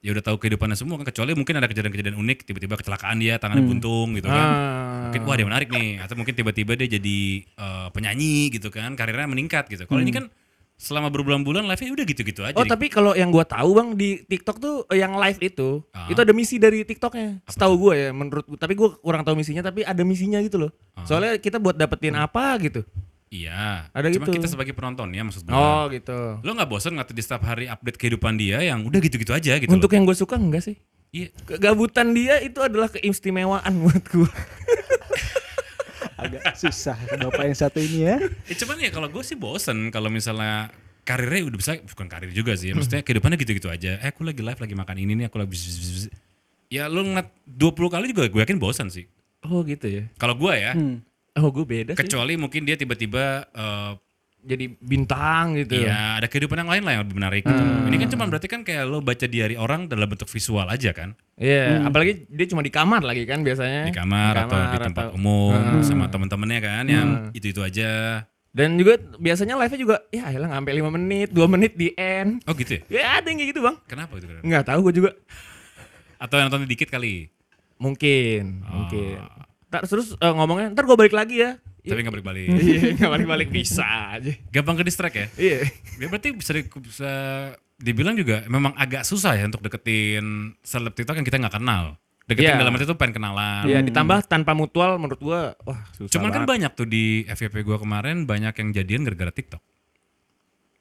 Ya 0.00 0.16
udah 0.16 0.24
tahu 0.24 0.40
kehidupannya 0.40 0.80
semua 0.80 0.96
kan 0.96 1.12
kecuali 1.12 1.36
mungkin 1.36 1.60
ada 1.60 1.68
kejadian-kejadian 1.68 2.16
unik 2.16 2.48
tiba-tiba 2.48 2.80
kecelakaan 2.80 3.20
dia 3.20 3.36
tangannya 3.36 3.68
buntung 3.68 4.16
gitu 4.16 4.32
kan. 4.32 4.48
Ah. 4.48 5.12
Mungkin 5.12 5.20
wah 5.28 5.36
dia 5.36 5.44
menarik 5.44 5.68
nih 5.68 6.00
atau 6.00 6.16
mungkin 6.16 6.32
tiba-tiba 6.32 6.72
dia 6.72 6.88
jadi 6.96 7.18
eh, 7.44 7.88
penyanyi 7.92 8.48
gitu 8.48 8.72
kan, 8.72 8.96
karirnya 8.96 9.28
meningkat 9.28 9.68
gitu. 9.68 9.84
Kalau 9.84 10.00
ini 10.00 10.08
kan 10.08 10.32
selama 10.80 11.12
berbulan-bulan 11.12 11.68
live-nya 11.68 11.92
udah 11.92 12.06
gitu-gitu 12.08 12.40
aja. 12.40 12.56
Oh 12.56 12.64
nih. 12.64 12.72
tapi 12.72 12.88
kalau 12.88 13.12
yang 13.12 13.28
gua 13.28 13.44
tahu 13.44 13.70
bang 13.70 13.88
di 13.92 14.24
TikTok 14.24 14.56
tuh 14.56 14.88
eh, 14.88 14.98
yang 14.98 15.12
live 15.12 15.36
itu 15.38 15.84
Ah. 15.92 16.08
itu 16.08 16.16
ada 16.16 16.32
misi 16.32 16.56
dari 16.56 16.80
TikToknya. 16.82 17.44
Setahu 17.44 17.74
gua 17.78 17.92
ya 17.92 18.08
menurut 18.10 18.48
gua. 18.48 18.56
Tapi 18.56 18.72
gua 18.72 18.96
kurang 18.96 19.20
tahu 19.20 19.36
misinya 19.36 19.60
tapi 19.62 19.84
ada 19.84 20.00
misinya 20.00 20.40
gitu 20.40 20.56
loh. 20.58 20.72
Soalnya 21.04 21.36
kita 21.36 21.56
buat 21.56 21.76
dapetin 21.76 22.16
apa 22.16 22.56
gitu. 22.58 22.80
Iya. 23.28 23.92
Ada 23.92 24.08
Cuma 24.10 24.24
gitu. 24.26 24.40
kita 24.40 24.48
sebagai 24.48 24.72
penonton 24.72 25.06
ya 25.08 25.20
maksud 25.20 25.44
gua. 25.44 25.52
Oh 25.52 25.82
gitu. 25.86 26.40
Lo 26.40 26.50
nggak 26.50 26.66
bosan 26.66 26.96
ngeliat 26.96 27.12
di 27.12 27.20
setiap 27.20 27.44
hari 27.44 27.68
update 27.68 27.94
kehidupan 27.96 28.34
dia 28.34 28.58
yang 28.58 28.80
udah 28.82 28.98
gitu-gitu 28.98 29.30
aja 29.30 29.54
gitu 29.54 29.68
Untuk 29.68 29.86
loh. 29.86 29.94
yang 29.94 30.04
gue 30.04 30.16
suka 30.16 30.34
enggak 30.34 30.64
sih? 30.64 30.80
Iya. 31.10 31.28
Kegabutan 31.44 32.10
dia 32.10 32.40
itu 32.40 32.58
adalah 32.58 32.88
keistimewaan 32.88 33.68
buat 33.84 34.00
gua. 34.08 34.32
Agak 36.22 36.42
susah 36.54 36.96
bapak 37.18 37.44
yang 37.44 37.58
satu 37.58 37.78
ini 37.78 37.98
ya. 38.04 38.16
Eh, 38.44 38.54
cuman 38.54 38.76
ya 38.78 38.88
kalau 38.88 39.06
gue 39.06 39.20
sih 39.20 39.34
bosen 39.34 39.88
kalau 39.88 40.08
misalnya 40.08 40.68
karirnya 41.00 41.46
udah 41.46 41.58
bisa 41.58 41.70
bukan 41.80 42.06
karir 42.06 42.30
juga 42.30 42.52
sih 42.54 42.70
maksudnya 42.70 43.00
kehidupannya 43.00 43.36
gitu-gitu 43.36 43.66
aja 43.66 43.98
eh 43.98 44.08
aku 44.08 44.22
lagi 44.22 44.38
live 44.38 44.58
lagi 44.58 44.74
makan 44.74 44.96
ini 44.96 45.12
nih 45.14 45.26
aku 45.26 45.36
lagi 45.36 45.50
bzz, 45.50 45.64
bzz, 45.72 45.90
bzz. 45.90 46.04
ya 46.68 46.86
lu 46.86 47.02
ngeliat 47.02 47.28
20 47.44 47.56
kali 47.88 48.04
juga 48.08 48.22
gue 48.26 48.40
yakin 48.40 48.58
bosan 48.58 48.88
sih 48.88 49.08
Oh 49.40 49.64
gitu 49.64 49.88
ya. 49.88 50.04
kalau 50.14 50.36
gue 50.36 50.52
ya 50.52 50.72
Hmm. 50.72 51.00
Oh 51.32 51.48
gue 51.48 51.64
beda 51.64 51.92
sih. 51.92 52.00
kecuali 52.00 52.34
mungkin 52.34 52.62
dia 52.62 52.74
tiba-tiba 52.74 53.24
eh, 53.48 53.92
Jadi 54.40 54.72
bintang 54.80 55.52
gitu. 55.54 55.76
ya 55.76 56.16
ada 56.16 56.24
kehidupan 56.24 56.56
yang 56.56 56.70
lain 56.72 56.82
lah 56.82 56.92
yang 56.96 57.02
lebih 57.04 57.16
menarik 57.20 57.42
gitu. 57.44 57.62
ini 57.84 57.96
kan 57.96 58.08
cuma 58.08 58.24
berarti 58.24 58.48
kan 58.48 58.60
kayak 58.64 58.88
lo 58.88 59.04
baca 59.04 59.28
diary 59.28 59.52
orang 59.54 59.84
dalam 59.84 60.08
bentuk 60.08 60.26
visual 60.26 60.64
aja 60.64 60.90
kan 60.90 61.12
Iya, 61.36 61.84
apalagi 61.84 62.24
dia 62.26 62.46
cuma 62.48 62.60
di 62.60 62.68
kamar 62.68 63.00
lagi 63.00 63.24
kan 63.24 63.40
biasanya. 63.40 63.88
di 63.88 63.96
kamar, 63.96 64.44
atau 64.44 64.56
di 64.56 64.78
tempat 64.80 65.06
umum 65.12 65.56
sama 65.80 66.08
temen-temennya 66.08 66.60
kan 66.60 66.84
yang 66.84 67.08
itu-itu 67.32 67.60
aja 67.60 68.24
Dan 68.50 68.74
juga 68.76 68.98
biasanya 69.16 69.54
live-nya 69.56 69.78
juga 69.78 69.96
ya 70.08 70.26
elah 70.28 70.50
nggak 70.50 70.60
sampai 70.64 70.74
5 70.74 70.96
menit, 70.96 71.28
2 71.30 71.46
menit 71.46 71.72
di 71.76 71.88
end. 71.94 72.40
oh 72.44 72.52
gitu 72.52 72.76
ya 72.76 72.82
Ya 72.90 73.20
ada 73.20 73.28
yang 73.28 73.38
kayak 73.40 73.50
gitu, 73.52 73.60
Bang. 73.60 73.76
kenapa 73.84 74.12
itu 74.16 74.26
Nggak 74.42 74.64
tahu 74.66 74.78
gue 74.88 74.94
juga. 74.96 75.10
atau 76.16 76.36
yang 76.36 76.48
nonton 76.48 76.64
dikit 76.64 76.88
kali 76.88 77.28
Mungkin, 77.80 78.60
mungkin. 78.60 79.16
Ntar 79.72 79.88
terus 79.88 80.12
eh, 80.12 80.32
ngomongnya, 80.32 80.68
ntar 80.72 80.84
gue 80.84 80.96
balik 80.96 81.16
lagi 81.16 81.40
ya. 81.40 81.56
Tapi 81.82 81.98
nggak 81.98 82.14
balik-balik 82.14 82.46
Iya, 82.60 82.80
nggak 82.94 83.10
balik-balik 83.14 83.48
bisa 83.48 83.84
aja. 84.12 84.32
gampang 84.48 84.76
ke 84.76 84.84
distract 84.84 85.14
ya 85.14 85.26
Iya. 85.34 85.58
Ya 85.96 86.06
berarti 86.06 86.28
bisa, 86.32 86.50
di- 86.52 86.68
bisa 86.68 87.12
dibilang 87.76 88.12
juga 88.12 88.44
memang 88.46 88.72
agak 88.74 89.02
susah 89.02 89.32
ya 89.32 89.44
untuk 89.44 89.60
deketin 89.60 90.52
seleb 90.60 90.92
TikTok 90.92 91.14
yang 91.14 91.24
kita 91.24 91.38
nggak 91.38 91.56
kenal. 91.56 91.96
Deketin 92.22 92.52
Iya. 92.52 92.60
dalam 92.60 92.72
arti 92.72 92.84
itu 92.84 92.94
pengen 92.94 93.14
kenalan. 93.16 93.64
Iya, 93.64 93.80
ditambah 93.82 94.22
tanpa 94.24 94.52
mutual 94.52 94.94
menurut 94.96 95.18
gua 95.18 95.40
wah 95.60 95.80
susah 95.92 96.12
Cuman 96.12 96.28
kan 96.28 96.44
banget. 96.44 96.50
banyak 96.52 96.72
tuh 96.74 96.86
di 96.86 97.04
FYP 97.26 97.62
gua 97.62 97.76
kemarin 97.76 98.22
banyak 98.22 98.54
yang 98.54 98.68
jadian 98.72 99.02
gara-gara 99.02 99.30
TikTok. 99.30 99.58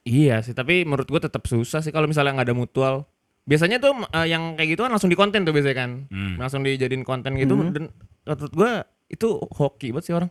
Iya 0.01 0.41
sih, 0.41 0.51
tapi 0.51 0.83
menurut 0.83 1.05
gua 1.05 1.19
tetap 1.19 1.43
susah 1.43 1.79
sih 1.79 1.89
kalau 1.89 2.05
misalnya 2.05 2.33
nggak 2.33 2.47
ada 2.47 2.55
mutual. 2.55 2.95
Biasanya 3.43 3.77
tuh 3.77 3.93
eh, 4.05 4.27
yang 4.27 4.53
kayak 4.53 4.69
gitu 4.71 4.81
kan 4.81 4.91
langsung 4.91 5.07
di 5.07 5.17
konten 5.17 5.41
tuh 5.41 5.49
biasanya 5.49 5.77
kan. 5.79 5.91
Hmm. 6.07 6.35
Langsung 6.35 6.61
dijadiin 6.61 7.01
konten 7.01 7.33
gitu 7.35 7.53
dan 7.67 7.89
menurut 8.23 8.53
gua 8.53 8.71
itu 9.07 9.25
hoki 9.49 9.89
banget 9.89 10.05
sih 10.05 10.13
orang. 10.13 10.29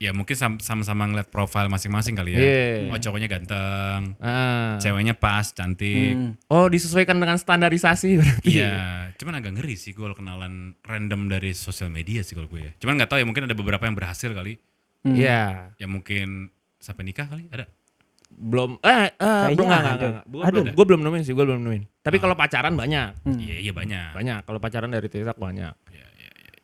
Ya 0.00 0.16
mungkin 0.16 0.32
sam- 0.32 0.56
sama-sama 0.58 1.04
ngeliat 1.04 1.28
profil 1.28 1.68
masing-masing 1.68 2.16
kali 2.16 2.32
ya. 2.32 2.40
Iya. 2.40 2.88
Oh 2.88 2.96
cowoknya 2.96 3.28
ganteng, 3.28 4.16
Ah. 4.16 4.80
ceweknya 4.80 5.12
pas, 5.12 5.52
cantik. 5.52 6.16
Hmm. 6.16 6.32
Oh, 6.48 6.66
disesuaikan 6.66 7.20
dengan 7.20 7.36
standarisasi 7.36 8.16
berarti. 8.16 8.64
Iya, 8.64 9.12
cuman 9.20 9.44
agak 9.44 9.60
ngeri 9.60 9.76
sih 9.76 9.92
gue 9.92 10.00
kalau 10.00 10.16
kenalan 10.16 10.72
random 10.80 11.28
dari 11.28 11.52
sosial 11.52 11.92
media 11.92 12.24
sih 12.24 12.32
kalau 12.32 12.48
gue 12.48 12.64
ya. 12.64 12.72
Cuman 12.80 12.96
nggak 12.96 13.12
tahu 13.12 13.20
ya 13.20 13.26
mungkin 13.28 13.44
ada 13.44 13.52
beberapa 13.52 13.84
yang 13.84 13.92
berhasil 13.92 14.32
kali. 14.32 14.56
Iya. 15.04 15.68
Ya 15.76 15.86
mungkin 15.86 16.48
sampai 16.80 17.04
nikah 17.04 17.28
kali 17.28 17.52
ada. 17.52 17.68
Belum 18.32 18.80
eh, 18.80 18.88
eh 18.88 19.04
Kayaknya 19.12 19.52
belum 19.52 19.66
enggak, 19.68 19.80
ada. 19.80 19.84
enggak, 19.84 20.00
enggak. 20.00 20.24
Gua 20.32 20.42
Ada. 20.48 20.52
belum, 20.80 21.00
nemuin 21.04 21.22
sih, 21.28 21.34
gua 21.36 21.44
belum 21.44 21.60
nemuin. 21.60 21.82
Tapi 22.00 22.16
kalau 22.16 22.32
pacaran 22.32 22.72
banyak. 22.72 23.08
Iya 23.36 23.56
iya 23.68 23.72
banyak. 23.76 24.16
Banyak. 24.16 24.40
Kalau 24.48 24.56
pacaran 24.56 24.88
dari 24.88 25.12
TikTok 25.12 25.36
banyak. 25.36 25.74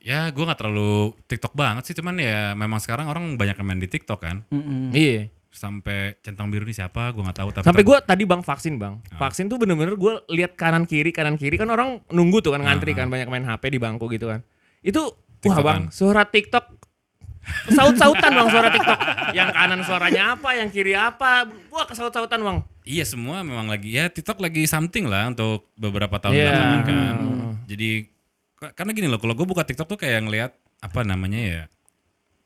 Ya 0.07 0.31
gue 0.31 0.39
nggak 0.39 0.55
terlalu 0.55 1.11
TikTok 1.27 1.51
banget 1.51 1.83
sih, 1.83 1.91
cuman 1.91 2.15
ya 2.15 2.55
memang 2.55 2.79
sekarang 2.79 3.11
orang 3.11 3.35
banyak 3.35 3.59
yang 3.59 3.67
main 3.67 3.75
di 3.77 3.91
TikTok 3.91 4.23
kan. 4.23 4.47
Mm-mm. 4.47 4.95
Iya. 4.95 5.27
Sampai 5.51 6.15
centang 6.21 6.47
biru 6.47 6.63
ini 6.63 6.71
siapa, 6.71 7.11
gue 7.11 7.19
nggak 7.19 7.35
tahu. 7.35 7.49
Tapi 7.51 7.65
Sampai 7.65 7.83
gua 7.83 7.99
tadi 7.99 8.23
Bang 8.23 8.39
vaksin, 8.39 8.79
Bang. 8.79 9.03
Ah. 9.11 9.27
Vaksin 9.27 9.51
tuh 9.51 9.59
bener-bener 9.59 9.99
gua 9.99 10.23
lihat 10.31 10.55
kanan 10.55 10.87
kiri 10.87 11.11
kanan 11.11 11.35
kiri 11.35 11.59
kan 11.59 11.67
orang 11.67 11.99
nunggu 12.07 12.39
tuh 12.39 12.55
kan 12.55 12.63
ngantri 12.63 12.95
Ah. 12.95 13.03
kan 13.03 13.11
banyak 13.11 13.27
main 13.27 13.43
HP 13.43 13.67
di 13.67 13.79
bangku 13.81 14.07
gitu 14.07 14.31
kan. 14.31 14.47
Itu 14.79 15.11
wah 15.11 15.43
TikTokan. 15.43 15.65
Bang, 15.65 15.83
suara 15.91 16.23
TikTok 16.23 16.65
saut-sautan 17.67 18.31
Bang 18.31 18.47
suara 18.47 18.69
TikTok. 18.69 18.99
Yang 19.33 19.49
kanan 19.51 19.79
suaranya 19.83 20.23
apa, 20.35 20.49
yang 20.55 20.69
kiri 20.69 20.93
apa. 20.95 21.51
Wah, 21.67 21.83
kesaut-sautan 21.83 22.39
Bang. 22.39 22.57
Iya 22.83 23.03
semua 23.03 23.43
memang 23.43 23.67
lagi 23.67 23.91
ya 23.91 24.07
TikTok 24.07 24.39
lagi 24.39 24.63
something 24.63 25.03
lah 25.03 25.27
untuk 25.27 25.67
beberapa 25.75 26.15
tahun 26.15 26.31
Iya. 26.33 26.47
belakangan 26.47 26.81
kan. 26.85 27.15
Jadi 27.67 27.89
ka- 28.03 28.16
karena 28.57 28.91
gini 28.91 29.05
loh, 29.05 29.17
kalau 29.17 29.33
gue 29.33 29.43
buka 29.43 29.61
TikTok 29.61 29.87
tuh 29.87 29.97
kayak 29.97 30.21
ngelihat 30.21 30.51
apa 30.79 31.01
namanya 31.01 31.39
ya, 31.39 31.61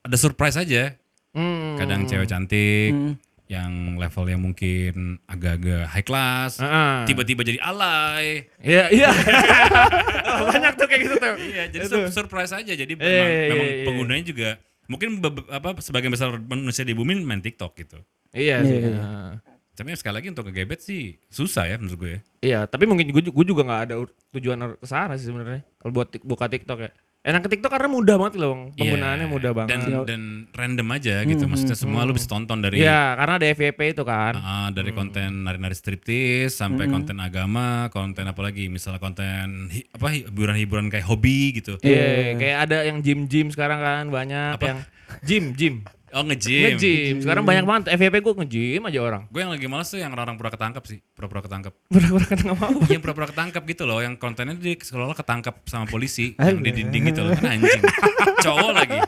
ada 0.02 0.16
surprise 0.16 0.56
aja. 0.56 0.96
Hmm. 1.32 1.80
Kadang 1.80 2.04
cewek 2.04 2.28
cantik, 2.28 2.92
Hmm. 2.92 3.16
yang 3.48 3.72
levelnya 3.96 4.36
mungkin 4.36 5.20
agak-agak 5.26 5.88
high 5.88 6.04
class, 6.04 6.60
Heeh. 6.60 7.04
tiba-tiba 7.06 7.42
jadi 7.42 7.60
alay. 7.62 8.48
Iya, 8.60 8.92
iya. 8.92 9.10
banyak 10.52 10.74
tuh 10.76 10.86
kayak 10.86 11.02
gitu 11.02 11.16
tuh. 11.16 11.36
Iya, 11.38 11.64
jadi 11.70 11.86
sur- 11.86 12.12
surprise 12.14 12.52
aja. 12.52 12.74
Jadi 12.74 12.94
Iya, 12.94 13.00
memang, 13.02 13.28
iya, 13.28 13.48
memang 13.48 13.68
iya. 13.68 13.86
penggunanya 13.88 14.26
juga 14.26 14.50
mungkin 14.86 15.10
be- 15.18 15.48
apa 15.48 15.80
sebagian 15.80 16.12
besar 16.12 16.36
manusia 16.36 16.84
di 16.84 16.92
bumi 16.92 17.16
main 17.18 17.40
TikTok 17.40 17.72
gitu. 17.78 18.00
Iya 18.32 18.60
sih. 18.62 18.76
Iya, 18.78 18.88
iya. 18.90 18.98
Heeh. 18.98 19.32
Tapi 19.72 19.96
sekali 19.96 20.16
lagi 20.20 20.28
untuk 20.30 20.46
ngegebet 20.46 20.80
sih 20.80 21.16
susah 21.28 21.64
ya 21.66 21.80
menurut 21.80 21.98
gue. 21.98 22.16
Iya, 22.40 22.68
tapi 22.68 22.84
mungkin 22.84 23.08
gue 23.08 23.24
gue 23.24 23.46
juga 23.48 23.64
nggak 23.64 23.82
ada 23.88 23.96
tujuan 24.32 24.76
ke 24.76 24.86
sana 24.86 25.16
sih 25.16 25.26
sebenarnya. 25.26 25.64
Kalau 25.78 25.92
buat 25.92 26.12
buka 26.22 26.46
TikTok 26.46 26.80
ya. 26.80 26.92
Enak 27.22 27.46
ke 27.46 27.54
TikTok 27.54 27.70
karena 27.70 27.86
mudah 27.86 28.18
banget 28.18 28.42
loh, 28.42 28.50
Bang. 28.50 28.62
penggunaannya 28.74 29.26
Iya, 29.26 29.30
mudah 29.30 29.52
banget. 29.54 29.70
Dan 29.70 29.82
dan 30.04 30.22
random 30.52 30.88
aja 30.90 31.16
gitu. 31.24 31.46
Maksudnya 31.46 31.78
semua 31.78 32.02
lu 32.02 32.18
bisa 32.18 32.26
tonton 32.26 32.58
dari 32.60 32.82
Iya, 32.82 33.14
karena 33.14 33.34
ada 33.38 33.46
FYP 33.48 33.80
itu 33.94 34.04
kan. 34.04 34.34
ah, 34.36 34.70
dari 34.74 34.90
konten 34.90 35.46
nari-nari 35.46 35.78
striptis 35.78 36.58
sampai 36.58 36.90
konten 36.90 37.22
agama, 37.22 37.94
konten 37.94 38.26
apa 38.26 38.42
lagi? 38.42 38.68
Misalnya 38.68 38.98
konten 38.98 39.70
hi- 39.70 39.86
apa 39.88 40.08
hiburan-hiburan 40.10 40.90
kayak 40.90 41.06
hobi 41.06 41.62
gitu. 41.62 41.78
Iya, 41.80 42.36
kayak 42.36 42.58
ada 42.66 42.78
yang 42.84 43.00
gym-gym 43.00 43.54
sekarang 43.54 43.78
kan 43.80 44.04
banyak 44.10 44.58
Apa? 44.58 44.66
yang 44.66 44.80
gym, 45.22 45.46
gym. 45.54 45.76
Oh 46.12 46.24
nge-gym. 46.28 46.76
Nge-gym. 46.76 47.16
Sekarang 47.24 47.44
banyak 47.48 47.64
banget 47.64 47.84
FYP 47.96 48.16
gue 48.20 48.34
nge-gym 48.44 48.82
aja 48.84 49.00
orang. 49.00 49.24
Gue 49.32 49.48
yang 49.48 49.52
lagi 49.52 49.66
males 49.72 49.88
tuh 49.88 50.00
yang 50.00 50.12
orang-orang 50.12 50.36
pura 50.36 50.52
ketangkap 50.52 50.84
sih, 50.84 51.00
pura-pura 51.16 51.40
ketangkap. 51.40 51.72
Pura-pura 51.88 52.26
nggak 52.28 52.58
mau. 52.60 52.80
yang 52.92 53.00
pura-pura 53.00 53.28
ketangkap 53.32 53.64
gitu 53.64 53.84
loh, 53.88 54.04
yang 54.04 54.20
kontennya 54.20 54.60
dia 54.60 54.76
seolah-olah 54.76 55.16
ketangkap 55.16 55.64
sama 55.66 55.88
polisi, 55.88 56.36
yang 56.36 56.60
di 56.60 56.72
dinding 56.76 57.16
gitu 57.16 57.24
loh, 57.24 57.32
kan 57.32 57.56
anjing. 57.56 57.84
Cowok 58.46 58.72
lagi. 58.76 59.00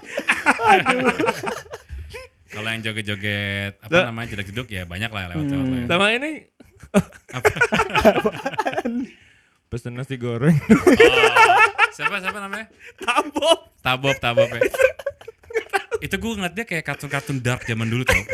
Kalau 2.53 2.69
yang 2.69 2.81
joget-joget, 2.85 3.73
apa 3.81 3.91
Lah. 3.91 4.05
namanya, 4.13 4.27
jeduk-jeduk 4.37 4.67
ya 4.69 4.85
banyak 4.85 5.09
lah 5.09 5.33
lewat-lewat 5.33 5.67
ya. 5.67 5.85
Sama 5.89 6.05
ini 6.13 6.31
Pesen 9.73 9.97
nasi 9.97 10.21
goreng. 10.21 10.53
Siapa, 11.93 12.21
siapa 12.21 12.37
namanya? 12.37 12.69
Tabok. 13.01 13.73
Tabob, 13.81 14.15
Tabob 14.21 14.49
ya. 14.53 14.61
Itu 16.03 16.19
gue 16.19 16.31
ngeliat 16.35 16.51
dia 16.51 16.65
kayak 16.67 16.83
kartun-kartun 16.83 17.39
dark 17.39 17.63
zaman 17.63 17.87
dulu 17.87 18.03
tau. 18.03 18.19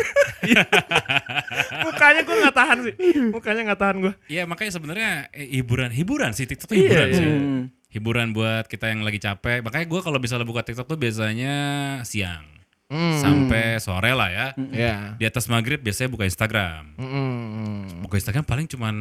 Mukanya 1.86 2.22
gue 2.26 2.36
nggak 2.42 2.56
tahan 2.58 2.78
sih. 2.82 2.94
Mukanya 3.30 3.62
nggak 3.70 3.80
tahan 3.80 3.96
gue. 4.02 4.14
Iya 4.26 4.44
makanya 4.50 4.72
sebenarnya 4.74 5.12
eh, 5.30 5.62
hiburan, 5.62 5.94
hiburan 5.94 6.34
sih 6.34 6.50
TikTok 6.50 6.74
tuh 6.74 6.76
Iya, 6.76 6.90
hiburan 6.90 7.08
iya. 7.08 7.14
sih. 7.14 7.28
Hmm. 7.30 7.62
Hiburan 7.90 8.28
buat 8.34 8.66
kita 8.66 8.90
yang 8.90 9.06
lagi 9.06 9.22
capek. 9.22 9.62
Makanya 9.62 9.86
gue 9.86 10.02
kalau 10.02 10.18
misalnya 10.18 10.50
buka 10.50 10.66
TikTok 10.66 10.90
tuh 10.90 10.98
biasanya 10.98 11.54
siang. 12.02 12.58
Hmm. 12.90 13.22
sampai 13.22 13.78
sore 13.78 14.18
lah 14.18 14.34
ya. 14.34 14.48
Ya. 14.74 15.14
Di 15.14 15.30
atas 15.30 15.46
maghrib 15.46 15.78
biasanya 15.78 16.10
buka 16.10 16.26
Instagram. 16.26 16.98
Mm-mm. 16.98 18.02
Buka 18.02 18.18
Instagram 18.18 18.50
paling 18.50 18.66
cuman 18.66 18.96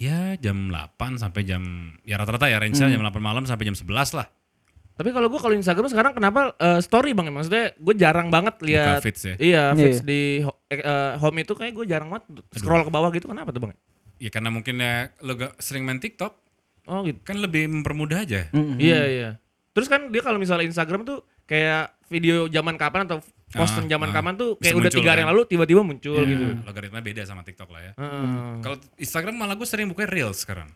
ya 0.00 0.32
jam 0.40 0.72
8 0.72 1.20
sampai 1.20 1.44
jam 1.44 1.60
ya 2.08 2.16
rata-rata 2.16 2.48
ya 2.48 2.56
range 2.56 2.80
jam 2.80 2.88
8 2.88 3.04
malam 3.20 3.44
sampai 3.44 3.68
jam 3.68 3.76
11 3.76 4.16
lah. 4.16 4.32
Tapi 4.94 5.10
kalau 5.10 5.26
gue 5.26 5.36
kalau 5.36 5.52
Instagram 5.52 5.86
sekarang 5.86 6.12
kenapa 6.12 6.54
eh, 6.54 6.78
story 6.78 7.12
bang? 7.12 7.26
Maksudnya 7.28 7.74
gue 7.74 7.94
jarang 7.94 8.28
banget 8.28 8.54
lihat. 8.60 9.02
ya? 9.02 9.34
Iya 9.34 9.62
Iya. 9.72 9.98
di 10.00 10.20
ho- 10.40 10.62
eh, 10.66 10.78
eh, 10.78 11.12
home 11.18 11.38
itu 11.40 11.52
kayak 11.52 11.72
gue 11.72 11.84
jarang 11.84 12.08
banget 12.08 12.24
scroll 12.52 12.80
ke 12.80 12.90
bawah 12.90 13.10
gitu. 13.10 13.26
Kenapa 13.26 13.50
tuh 13.50 13.58
bang? 13.60 13.72
Ya 14.16 14.30
karena 14.30 14.48
mungkin 14.48 14.78
ya 14.78 15.10
lo 15.20 15.34
gak 15.34 15.58
sering 15.58 15.82
main 15.82 15.98
TikTok 15.98 16.32
Oh 16.84 17.02
gitu. 17.02 17.18
kan 17.20 17.36
lebih 17.36 17.66
mempermudah 17.66 18.22
aja. 18.22 18.46
Mm-mm. 18.50 18.78
Iya 18.78 19.00
iya. 19.04 19.30
Terus 19.72 19.90
kan 19.90 20.08
dia 20.08 20.20
kalau 20.20 20.38
misalnya 20.38 20.62
Instagram 20.64 21.02
tuh 21.02 21.18
kayak 21.44 21.90
video 22.06 22.46
zaman 22.46 22.78
kapan 22.78 23.04
atau 23.04 23.18
posting 23.50 23.86
Ah, 23.86 23.92
zaman 23.92 24.08
ah. 24.08 24.14
kapan 24.14 24.34
tuh 24.34 24.50
kayak 24.56 24.74
udah 24.76 24.90
tiga 24.92 25.08
hari 25.08 25.16
kan? 25.16 25.22
yang 25.22 25.30
lalu 25.30 25.42
tiba-tiba 25.44 25.80
muncul 25.80 26.14
Ya, 26.16 26.26
gitu. 26.28 26.44
Logaritma 26.62 27.00
beda 27.00 27.22
sama 27.22 27.42
TikTok 27.42 27.66
lah 27.68 27.82
ya. 27.82 27.92
Heeh. 27.96 28.62
Kalau 28.62 28.76
Instagram 28.94 29.34
malah 29.34 29.54
gue 29.54 29.64
sering 29.64 29.88
buka 29.88 30.04
reels 30.04 30.38
sekarang. 30.38 30.70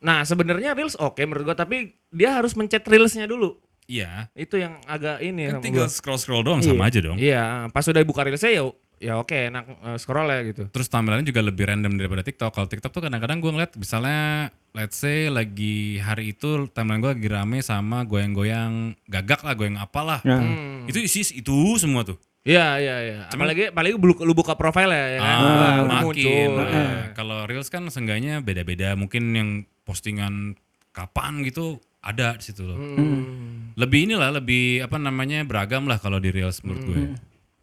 Nah 0.00 0.24
sebenarnya 0.24 0.72
reels 0.72 0.96
oke 0.96 1.20
menurut 1.20 1.44
gua 1.44 1.56
tapi 1.56 1.96
dia 2.08 2.36
harus 2.36 2.52
mencet 2.52 2.82
reelsnya 2.82 3.24
dulu. 3.24 3.56
Iya. 3.84 4.30
Itu 4.32 4.54
yang 4.54 4.78
agak 4.86 5.18
ini 5.18 5.50
Kan 5.50 5.60
tinggal 5.60 5.86
gua. 5.86 5.92
scroll-scroll 5.92 6.42
doang 6.42 6.62
sama 6.62 6.86
aja 6.86 7.02
dong. 7.02 7.18
Iya, 7.18 7.66
pas 7.68 7.82
udah 7.82 8.00
buka 8.02 8.22
reelsnya 8.22 8.52
ya 8.52 8.64
ya 9.00 9.16
oke 9.16 9.32
enak 9.32 9.64
eh, 9.66 9.96
scroll 9.96 10.28
ya 10.28 10.40
gitu. 10.44 10.62
Terus 10.68 10.86
tampilannya 10.86 11.24
juga 11.24 11.40
lebih 11.40 11.64
random 11.66 11.96
daripada 11.96 12.20
TikTok. 12.20 12.52
Kalau 12.52 12.68
TikTok 12.68 12.92
tuh 12.92 13.02
kadang-kadang 13.02 13.40
gue 13.40 13.50
ngeliat 13.50 13.72
misalnya 13.74 14.52
let's 14.70 15.00
say 15.00 15.26
lagi 15.26 15.96
hari 15.98 16.30
itu 16.30 16.68
timeline 16.70 17.00
gue 17.00 17.12
lagi 17.16 17.28
rame 17.28 17.58
sama 17.60 18.04
goyang-goyang 18.04 18.92
gagak 19.08 19.40
lah, 19.42 19.56
goyang 19.56 19.76
apalah. 19.76 20.20
Nah, 20.22 20.38
Hmm. 20.38 20.84
Itu 20.86 21.00
isi 21.00 21.24
itu 21.34 21.52
semua 21.76 22.04
tuh. 22.04 22.20
Iya 22.40 22.76
iya 22.76 22.96
iya. 23.02 23.18
Apalagi 23.28 23.68
apalagi 23.68 23.96
lu, 23.96 24.16
lu 24.16 24.32
buka 24.32 24.56
profile 24.56 24.92
ya, 24.92 25.06
ya 25.12 25.18
kan. 25.18 25.28
Ah, 25.28 25.40
udah 25.40 25.84
makin. 26.04 26.48
Nah, 26.56 27.00
Kalau 27.12 27.44
reels 27.44 27.68
kan 27.68 27.84
seenggaknya 27.88 28.40
beda-beda. 28.40 28.96
Mungkin 28.96 29.22
yang 29.32 29.48
postingan 29.90 30.54
kapan 30.94 31.42
gitu 31.42 31.82
ada 32.00 32.38
di 32.38 32.44
situ 32.46 32.62
loh. 32.64 32.78
Hmm. 32.78 33.74
Lebih 33.74 34.06
inilah 34.06 34.30
lebih 34.38 34.86
apa 34.86 34.96
namanya 34.96 35.42
beragam 35.42 35.90
lah 35.90 35.98
kalau 35.98 36.22
di 36.22 36.30
reels 36.30 36.62
menurut 36.62 36.82
gue. 36.86 37.00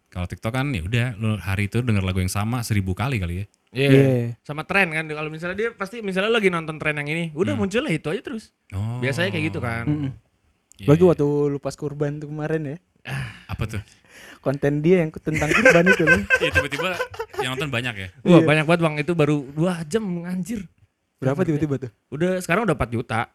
Kalau 0.08 0.24
TikTok 0.24 0.52
kan 0.52 0.68
ya 0.72 0.84
udah 0.84 1.06
lu 1.20 1.36
hari 1.40 1.68
itu 1.68 1.80
denger 1.84 2.00
lagu 2.04 2.20
yang 2.20 2.32
sama 2.32 2.60
seribu 2.60 2.92
kali 2.92 3.16
kali 3.20 3.34
ya. 3.42 3.46
Iya. 3.72 3.88
Iya. 3.92 4.04
Sama 4.40 4.64
tren 4.64 4.88
kan 4.92 5.04
kalau 5.08 5.28
misalnya 5.28 5.56
dia 5.56 5.68
pasti 5.76 6.00
misalnya 6.00 6.32
lagi 6.32 6.48
nonton 6.48 6.80
tren 6.80 6.96
yang 6.96 7.08
ini, 7.08 7.24
udah 7.36 7.52
muncul 7.52 7.84
lah 7.84 7.92
itu 7.92 8.08
aja 8.08 8.22
terus. 8.24 8.52
Oh. 8.72 9.00
Biasanya 9.02 9.28
kayak 9.28 9.44
gitu 9.52 9.60
kan. 9.60 9.84
Mm-mm. 9.84 10.10
Iya, 10.78 10.86
Bagi 10.88 11.02
iya. 11.04 11.08
waktu 11.12 11.26
lu 11.52 11.58
pas 11.60 11.74
kurban 11.76 12.22
tuh 12.22 12.30
kemarin 12.30 12.62
ya. 12.64 12.76
apa 13.52 13.64
tuh? 13.68 13.82
Konten 14.40 14.80
dia 14.80 15.02
yang 15.04 15.10
tentang 15.12 15.50
kurban 15.52 15.84
itu 15.90 16.04
loh. 16.06 16.22
Iya 16.40 16.50
tiba-tiba 16.54 16.88
yang 17.42 17.50
nonton 17.58 17.68
banyak 17.68 17.94
ya. 17.98 18.08
Wah, 18.24 18.38
Iya. 18.40 18.46
banyak 18.46 18.64
banget 18.64 18.80
Bang 18.80 18.94
itu 18.96 19.12
baru 19.12 19.36
2 19.52 19.90
jam 19.90 20.04
anjir. 20.24 20.64
Berapa 21.18 21.42
tiba-tiba 21.42 21.74
tuh? 21.82 21.90
Udah 22.14 22.38
sekarang 22.38 22.62
udah 22.62 22.78
4 22.78 22.94
juta. 22.94 23.26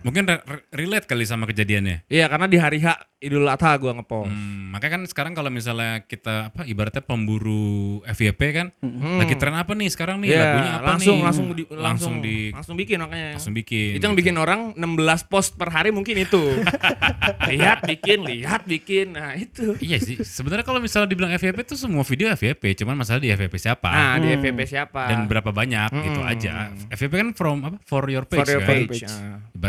Mungkin 0.00 0.22
re- 0.24 0.42
re- 0.42 0.64
relate 0.74 1.04
kali 1.04 1.22
sama 1.22 1.44
kejadiannya. 1.44 2.04
Iya, 2.06 2.26
karena 2.26 2.46
di 2.46 2.56
hari 2.56 2.78
H 2.78 2.88
Idul 3.18 3.44
Adha 3.44 3.76
gua 3.76 3.92
ngepost. 3.92 4.26
Hmm, 4.26 4.70
makanya 4.70 4.92
kan 4.94 5.02
sekarang 5.04 5.32
kalau 5.32 5.48
misalnya 5.48 6.00
kita 6.02 6.48
apa 6.48 6.64
ibaratnya 6.64 7.00
pemburu 7.00 7.60
FYP 8.06 8.40
kan, 8.50 8.66
Hmm. 8.78 9.18
lagi 9.18 9.34
tren 9.34 9.52
apa 9.54 9.72
nih 9.72 9.88
sekarang 9.88 10.18
nih 10.18 10.28
Iya, 10.30 10.40
lagunya 10.42 10.72
apa 10.74 10.86
langsung, 10.90 11.14
nih? 11.14 11.24
langsung 11.24 11.46
di, 11.46 11.62
langsung 11.62 11.80
langsung 11.80 12.14
di 12.18 12.36
langsung 12.50 12.76
bikin 12.76 12.96
makanya. 12.98 13.28
langsung 13.34 13.52
bikin. 13.52 13.90
Itu 13.92 14.04
yang 14.04 14.16
bikin 14.16 14.34
orang 14.34 14.60
16 14.74 14.88
post 15.22 15.54
per 15.54 15.68
hari 15.68 15.90
mungkin 15.90 16.16
itu. 16.18 16.40
lihat 17.50 17.84
bikin, 17.84 18.18
lihat 18.22 18.62
bikin. 18.64 19.12
Nah, 19.12 19.34
itu. 19.34 19.76
Iya 19.78 19.98
sih. 19.98 20.16
Sebenarnya 20.18 20.62
kalau 20.62 20.78
misalnya 20.78 21.06
dibilang 21.06 21.30
FYP 21.30 21.62
itu 21.62 21.76
semua 21.76 22.02
video 22.02 22.30
FYP, 22.30 22.72
cuman 22.74 22.96
masalah 22.96 23.18
di 23.18 23.28
FYP 23.28 23.54
siapa 23.56 23.88
Nah, 23.88 24.16
di 24.16 24.32
FVP 24.32 24.60
siapa? 24.66 25.02
dan 25.06 25.26
berapa 25.26 25.50
banyak 25.50 25.90
gitu 25.92 26.20
Hmm. 26.20 26.30
aja. 26.30 26.52
FYP 26.88 27.12
kan 27.14 27.28
from 27.32 27.56
apa? 27.62 27.76
For 27.82 28.04
your 28.06 28.24
page 28.24 28.38
for 28.38 28.48
your 28.48 28.62
kan. 28.62 28.70
page. 28.70 28.98
Page. 28.98 29.12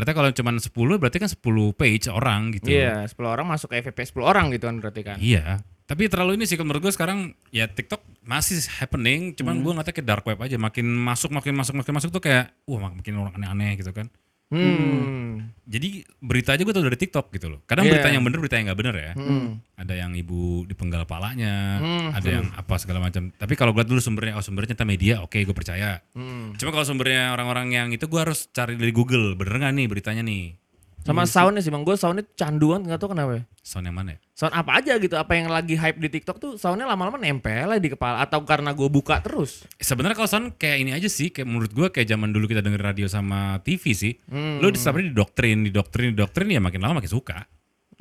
Ibaratnya 0.01 0.17
kalau 0.17 0.31
cuman 0.34 0.55
10 0.58 0.98
berarti 0.98 1.17
kan 1.22 1.29
10 1.29 1.77
page 1.77 2.10
orang 2.10 2.50
gitu. 2.58 2.74
Iya, 2.74 3.05
10 3.05 3.22
orang 3.22 3.46
masuk 3.46 3.70
ke 3.70 3.86
FVP 3.86 4.17
10 4.17 4.25
orang 4.25 4.50
gitu 4.50 4.65
kan 4.65 4.81
berarti 4.81 5.01
kan. 5.05 5.22
Iya. 5.22 5.62
Tapi 5.86 6.10
terlalu 6.10 6.41
ini 6.41 6.50
sih 6.50 6.58
menurut 6.58 6.81
gue 6.81 6.89
sekarang 6.89 7.38
ya 7.53 7.70
TikTok 7.70 8.01
masih 8.25 8.65
happening, 8.81 9.38
cuman 9.38 9.62
Hmm. 9.62 9.62
gue 9.62 9.71
ngeliatnya 9.78 9.93
ke 9.93 10.02
dark 10.02 10.26
web 10.26 10.41
aja 10.41 10.58
makin 10.58 10.89
masuk 10.89 11.30
makin 11.30 11.54
masuk 11.54 11.78
makin 11.78 11.93
masuk 11.93 12.10
tuh 12.10 12.17
kayak 12.17 12.49
wah 12.65 12.82
makin 12.82 13.13
orang 13.13 13.38
aneh-aneh 13.38 13.78
gitu 13.78 13.93
kan. 13.93 14.10
Hmm. 14.52 15.56
Jadi 15.64 16.04
berita 16.20 16.52
aja 16.52 16.68
gue 16.68 16.76
tau 16.76 16.84
dari 16.84 17.00
TikTok 17.00 17.32
gitu 17.32 17.48
loh. 17.48 17.60
Kadang 17.64 17.88
Iya. 17.88 17.96
berita 17.96 18.08
yang 18.12 18.24
bener 18.28 18.40
berita 18.44 18.60
yang 18.60 18.66
nggak 18.68 18.80
bener 18.84 18.96
ya. 19.00 19.12
Hmm. 19.16 19.48
Ada 19.80 19.94
yang 19.96 20.12
ibu 20.12 20.68
dipenggal 20.68 21.08
palanya, 21.08 21.80
Hmm. 21.80 22.10
ada 22.12 22.28
yang 22.28 22.46
apa 22.52 22.76
segala 22.76 23.00
macam. 23.00 23.32
Tapi 23.32 23.54
kalau 23.56 23.72
gue 23.72 23.88
dulu 23.88 24.04
sumbernya 24.04 24.36
oh 24.36 24.44
sumbernya 24.44 24.76
ternyata 24.76 24.86
media, 24.86 25.16
oke 25.24 25.40
gue 25.40 25.56
percaya. 25.56 26.04
Hmm. 26.12 26.52
Cuma 26.60 26.76
kalau 26.76 26.84
sumbernya 26.84 27.32
orang-orang 27.32 27.72
yang 27.72 27.88
itu 27.90 28.04
gue 28.06 28.20
harus 28.20 28.52
cari 28.52 28.76
dari 28.76 28.92
Google, 28.92 29.40
bener 29.40 29.64
nggak 29.64 29.74
nih 29.74 29.88
beritanya 29.88 30.24
nih? 30.28 30.60
Sama 31.02 31.26
soundnya 31.26 31.66
sih 31.66 31.74
bang, 31.74 31.82
gue 31.82 31.96
soundnya 31.98 32.26
canduan 32.38 32.86
nggak 32.86 33.00
tahu 33.02 33.18
kenapa. 33.18 33.42
ya. 33.42 33.44
Sound 33.62 33.86
yang 33.90 33.98
mana 33.98 34.18
ya? 34.18 34.20
Sound 34.38 34.54
apa 34.54 34.72
aja 34.82 34.94
gitu, 34.98 35.16
apa 35.18 35.34
yang 35.38 35.50
lagi 35.50 35.78
hype 35.78 35.98
di 35.98 36.10
TikTok 36.10 36.38
tuh 36.38 36.52
soundnya 36.58 36.86
lama-lama 36.90 37.18
nempel 37.18 37.70
aja 37.74 37.82
di 37.82 37.90
kepala 37.94 38.22
atau 38.26 38.42
karena 38.46 38.74
gue 38.74 38.90
buka 38.90 39.22
terus. 39.22 39.66
Sebenarnya 39.82 40.18
kalau 40.18 40.30
sound 40.30 40.48
kayak 40.58 40.78
ini 40.82 40.92
aja 40.94 41.10
sih, 41.10 41.34
kayak 41.34 41.46
menurut 41.50 41.72
gue 41.74 41.88
kayak 41.90 42.10
zaman 42.10 42.30
dulu 42.30 42.50
kita 42.50 42.62
denger 42.62 42.82
radio 42.82 43.08
sama 43.10 43.62
TV 43.66 43.94
sih. 43.94 44.14
Hmm. 44.30 44.62
Lo 44.62 44.70
hari 44.70 45.14
didoktrin, 45.14 45.66
didoktrin, 45.66 46.14
didoktrin 46.14 46.50
ya 46.54 46.62
makin 46.62 46.82
lama 46.82 47.02
makin 47.02 47.12
suka. 47.12 47.46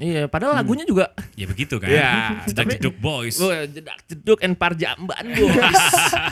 Iya, 0.01 0.27
padahal 0.27 0.57
lagunya 0.57 0.83
juga 0.83 1.13
Ya 1.37 1.45
begitu 1.45 1.77
kan. 1.77 1.87
Iya, 1.87 2.11
Jedak 2.49 2.67
jeduk 2.75 2.97
boys. 2.97 3.37
gue 3.37 3.69
jedak 3.69 4.01
jeduk 4.09 4.41
and 4.41 4.57
parjamban 4.57 5.25
boys. 5.29 5.85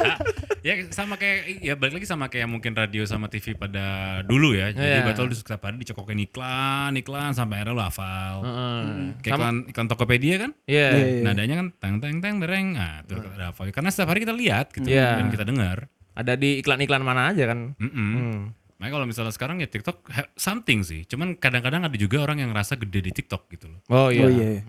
ya 0.67 0.89
sama 0.91 1.15
kayak 1.15 1.61
ya 1.61 1.77
balik 1.77 2.01
lagi 2.01 2.09
sama 2.09 2.27
kayak 2.27 2.49
mungkin 2.49 2.73
radio 2.73 3.05
sama 3.05 3.29
TV 3.29 3.53
pada 3.55 4.19
dulu 4.25 4.57
ya. 4.57 4.73
Jadi 4.73 4.89
Iya. 4.89 5.05
betul 5.05 5.29
di 5.29 5.37
setiap 5.37 5.61
hari 5.63 5.77
dicokokin 5.79 6.21
iklan, 6.25 6.97
iklan 6.97 7.31
sampai 7.33 7.61
akhirnya 7.61 7.77
lo 7.77 7.85
hafal. 7.85 8.37
Heeh. 8.41 8.83
Kayak 9.21 9.37
iklan, 9.37 9.57
iklan 9.69 9.87
Tokopedia 9.87 10.35
kan, 10.39 10.51
Iya. 10.65 10.89
Iya. 10.91 11.21
nadanya 11.23 11.55
kan 11.57 11.67
teng 11.77 11.97
teng 12.01 12.17
teng 12.19 12.35
dereng. 12.41 12.73
Nah, 12.73 13.05
itu 13.05 13.13
udah 13.15 13.53
hafal. 13.53 13.69
Karena 13.69 13.93
setiap 13.93 14.09
hari 14.11 14.25
kita 14.25 14.33
lihat 14.33 14.73
gitu 14.73 14.89
Iya. 14.89 15.21
dan 15.21 15.29
kita 15.29 15.45
dengar. 15.45 15.93
Ada 16.17 16.35
di 16.35 16.59
iklan-iklan 16.59 17.05
mana 17.05 17.31
aja 17.31 17.47
kan. 17.47 17.79
Mm-mm. 17.79 17.95
Hmm. 17.95 18.41
Makanya 18.79 18.95
kalau 18.95 19.07
misalnya 19.11 19.35
sekarang 19.35 19.59
ya 19.59 19.67
TikTok 19.67 20.07
something 20.39 20.87
sih. 20.87 21.03
Cuman 21.03 21.35
kadang-kadang 21.35 21.83
ada 21.83 21.97
juga 21.99 22.23
orang 22.23 22.47
yang 22.47 22.55
ngerasa 22.55 22.79
gede 22.79 23.11
di 23.11 23.13
TikTok 23.13 23.51
gitu 23.51 23.67
loh. 23.67 23.83
Oh 23.91 24.09
iya. 24.15 24.27
Oh 24.27 24.31
iya. 24.31 24.63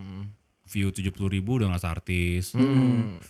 View 0.70 0.90
70 0.90 1.14
ribu 1.30 1.62
udah 1.62 1.70
ngerasa 1.70 1.94
artis. 1.94 2.58
Hmm. 2.58 3.22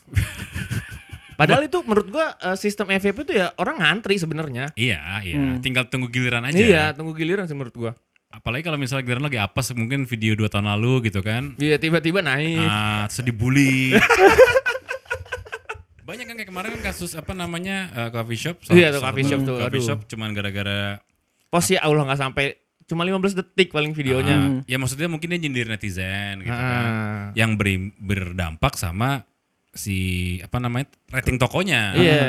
Padahal 1.40 1.72
itu 1.72 1.80
menurut 1.88 2.08
gua 2.12 2.36
eh, 2.36 2.58
sistem 2.60 2.92
FVP 2.92 3.32
itu 3.32 3.34
ya 3.40 3.52
orang 3.56 3.80
ngantri 3.80 4.20
sebenarnya. 4.20 4.76
Iya, 4.76 5.24
iya. 5.24 5.36
Hmm. 5.36 5.60
Tinggal 5.64 5.88
tunggu 5.88 6.12
giliran 6.12 6.44
aja. 6.48 6.60
Iya, 6.60 6.84
tunggu 6.92 7.16
giliran 7.16 7.48
sih 7.48 7.56
menurut 7.56 7.76
gua. 7.76 7.92
Apalagi 8.32 8.68
kalau 8.68 8.76
misalnya 8.76 9.08
giliran 9.08 9.26
lagi 9.26 9.40
apa 9.40 9.60
mungkin 9.76 10.04
video 10.04 10.36
dua 10.36 10.52
tahun 10.52 10.68
lalu 10.68 11.12
gitu 11.12 11.24
kan. 11.24 11.56
Iya, 11.56 11.80
tiba-tiba 11.80 12.20
naik. 12.24 12.68
Ah, 12.68 13.08
terus 13.08 13.24
dibully. 13.24 13.96
Banyak 16.10 16.26
kan 16.26 16.36
kayak 16.36 16.50
kemarin 16.50 16.70
kan 16.74 16.82
kasus 16.86 17.14
apa 17.14 17.32
namanya 17.32 17.78
eh, 17.92 18.10
coffee 18.10 18.36
shop. 18.36 18.56
Iya, 18.68 18.90
tuh, 18.92 19.00
coffee 19.00 19.24
shop 19.24 19.40
tuh, 19.44 19.58
Coffee 19.60 19.84
shop 19.84 20.00
cuman 20.08 20.34
gara-gara 20.34 20.98
Post 21.48 21.70
ya 21.70 21.82
Allah 21.82 22.04
nggak 22.04 22.18
sampai 22.20 22.46
cuma 22.86 23.06
15 23.06 23.34
detik 23.36 23.70
paling 23.70 23.94
videonya. 23.94 24.34
ah, 24.34 24.50
ya 24.66 24.78
maksudnya 24.78 25.06
mungkin 25.06 25.30
dia 25.30 25.38
nyindir 25.38 25.66
netizen 25.66 26.42
gitu 26.42 26.50
kan. 26.50 26.86
Ah. 26.86 27.26
Yang 27.34 27.52
beri- 27.56 27.94
berdampak 27.96 28.74
sama 28.74 29.22
si 29.70 29.98
apa 30.42 30.58
namanya 30.58 30.90
rating 31.10 31.38
tokonya. 31.38 31.94
Iya. 31.94 32.22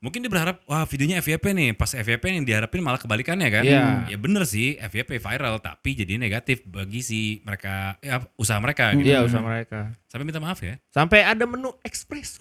Mungkin 0.00 0.22
dia 0.22 0.30
berharap 0.30 0.64
wah 0.64 0.84
videonya 0.84 1.20
FYP 1.20 1.52
nih, 1.52 1.70
pas 1.74 1.90
FYP 1.90 2.24
yang 2.30 2.44
diharapin 2.46 2.80
malah 2.80 2.96
kebalikannya 2.96 3.48
kan. 3.48 3.62
Iya. 3.62 4.08
Ya 4.08 4.16
bener 4.16 4.42
sih 4.44 4.78
FYP 4.78 5.20
viral 5.20 5.60
tapi 5.60 5.92
jadi 5.92 6.16
negatif 6.16 6.64
bagi 6.64 7.00
si 7.00 7.20
mereka 7.42 8.00
ya 8.00 8.24
usaha 8.36 8.56
mereka 8.56 8.96
gitu. 8.96 9.06
Iya, 9.06 9.22
usaha 9.22 9.40
mereka. 9.40 9.92
Sampai 10.08 10.24
minta 10.24 10.40
maaf 10.40 10.58
ya. 10.60 10.80
Sampai 10.88 11.20
ada 11.20 11.44
menu 11.44 11.74
ekspres. 11.84 12.40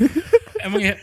Emang 0.66 0.82
ya 0.82 0.94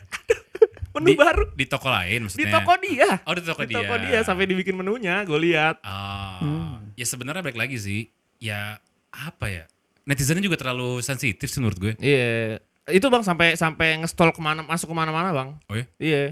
Menu 0.93 1.09
Di- 1.09 1.17
baru 1.17 1.43
di 1.57 1.65
toko 1.65 1.89
lain 1.89 2.21
di 2.21 2.23
maksudnya. 2.29 2.53
toko 2.53 2.73
dia. 2.77 3.09
Oh 3.25 3.33
di 3.33 3.41
toko 3.41 3.61
Di 3.65 3.73
dia. 3.73 3.77
toko 3.81 3.93
dia 3.97 4.19
sampai 4.21 4.45
dibikin 4.45 4.77
menunya, 4.77 5.25
gue 5.25 5.39
lihat. 5.41 5.81
Ah, 5.81 6.77
ya 6.93 7.01
sebenarnya 7.01 7.41
balik 7.41 7.57
lagi 7.57 7.81
sih. 7.81 8.13
Ya 8.37 8.77
apa 9.09 9.49
ya? 9.49 9.65
Netizennya 10.05 10.45
juga 10.45 10.61
terlalu 10.61 11.01
sensitif 11.01 11.49
sih 11.49 11.57
menurut 11.57 11.79
gue. 11.81 11.93
Iya. 11.97 12.61
Itu 12.85 13.07
bang 13.07 13.21
sampai 13.21 13.55
sampai 13.55 13.97
ngestol 13.97 14.29
ke 14.29 14.39
mana 14.39 14.59
masuk 14.61 14.91
ke 14.91 14.95
mana-mana 14.95 15.31
bang. 15.31 15.49
Oh 15.65 15.75
ya? 15.75 15.85
Iya. 15.97 16.23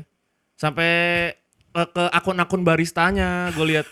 Sampai 0.56 0.92
eh, 1.72 1.88
ke 1.88 2.04
akun-akun 2.10 2.62
baristanya 2.62 3.50
gue 3.52 3.66
lihat. 3.68 3.88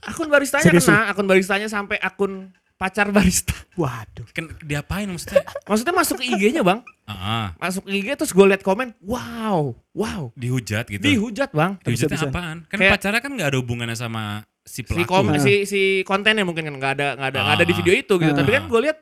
Akun 0.00 0.28
baristanya 0.28 0.64
Serius 0.64 0.86
kena, 0.86 1.08
akun 1.08 1.26
baristanya 1.26 1.66
sampai 1.66 1.98
akun 1.98 2.54
pacar 2.74 3.10
barista. 3.10 3.52
Waduh. 3.80 4.24
Kan 4.30 4.54
diapain 4.62 5.04
maksudnya? 5.04 5.44
Maksudnya 5.64 5.92
masuk 5.92 6.16
ke 6.18 6.24
IG-nya 6.26 6.62
bang, 6.62 6.80
Ah, 7.04 7.52
masuk 7.58 7.84
ke 7.84 7.90
IG 7.92 8.08
terus 8.14 8.30
gue 8.30 8.46
lihat 8.46 8.62
komen, 8.62 8.96
wow, 9.02 9.76
wow, 9.92 10.22
dihujat 10.32 10.88
gitu. 10.88 11.02
dihujat 11.02 11.52
bang. 11.52 11.76
Dihujatnya 11.82 12.16
Habis-habisan. 12.16 12.30
apaan? 12.32 12.56
Kan 12.64 12.76
Kayak- 12.78 12.92
pacarnya 12.96 13.20
kan 13.20 13.30
nggak 13.34 13.48
ada 13.50 13.58
hubungannya 13.58 13.92
sama 13.94 14.22
si 14.62 14.80
Si, 14.80 14.80
pelaku. 14.82 15.04
kom- 15.04 15.36
si 15.36 15.52
si 15.64 15.80
kontennya 16.02 16.48
mungkin 16.48 16.64
kan 16.64 16.74
nggak 16.74 16.92
ada 16.96 17.06
nggak 17.14 17.28
ada 17.28 17.38
nggak 17.42 17.56
ada 17.60 17.64
di 17.64 17.74
Ah. 17.74 17.78
video 17.82 17.92
itu 17.94 18.14
gitu. 18.16 18.32
Ah. 18.32 18.38
Tapi 18.38 18.50
kan 18.50 18.64
gue 18.64 18.80
lihat 18.80 18.98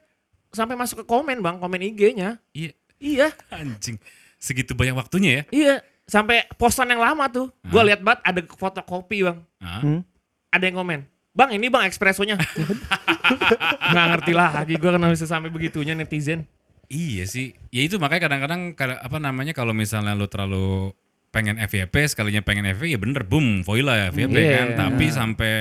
sampai 0.53 0.77
masuk 0.77 1.03
ke 1.03 1.07
komen 1.07 1.41
bang, 1.41 1.57
komen 1.57 1.81
IG-nya. 1.83 2.39
Iya, 2.53 2.71
Iya, 2.97 3.29
anjing. 3.51 3.99
Segitu 4.37 4.73
banyak 4.73 4.95
waktunya 4.95 5.31
ya. 5.33 5.45
iya. 5.51 5.75
Sampai 6.03 6.45
postan 6.53 6.87
yang 6.87 7.01
lama 7.01 7.27
tuh, 7.27 7.49
gue 7.63 7.83
lihat 7.83 7.99
banget 7.99 8.21
ada 8.23 8.41
foto 8.49 8.79
kopi 8.81 9.23
bang. 9.23 9.39
Hmm. 9.59 10.03
Ada 10.49 10.65
yang 10.65 10.77
komen, 10.77 11.01
bang 11.33 11.51
ini 11.53 11.67
bang 11.67 11.83
espressonya. 11.85 12.37
Nggak 13.91 14.07
ngerti 14.11 14.33
lah, 14.33 14.51
lagi 14.55 14.75
gue 14.75 14.91
kenapa 14.91 15.11
bisa 15.11 15.25
sampai 15.25 15.49
begitunya 15.49 15.95
netizen. 15.95 16.45
Iya 16.87 17.25
sih. 17.25 17.57
Ya 17.71 17.81
itu 17.81 17.97
makanya 17.97 18.29
kadang-kadang 18.29 18.61
kada- 18.75 19.01
apa 19.01 19.17
namanya 19.17 19.51
kalau 19.51 19.73
misalnya 19.73 20.13
lu 20.13 20.27
terlalu 20.27 20.93
pengen 21.33 21.57
FYP 21.57 22.05
sekalinya 22.07 22.45
pengen 22.45 22.69
FYP 22.69 22.93
ya 22.93 23.01
bener 23.01 23.25
boom 23.25 23.65
foil 23.65 23.89
lah 23.89 24.13
FYP 24.13 24.37
Iya. 24.37 24.53
kan. 24.53 24.69
Tapi 24.77 25.05
sampai 25.09 25.53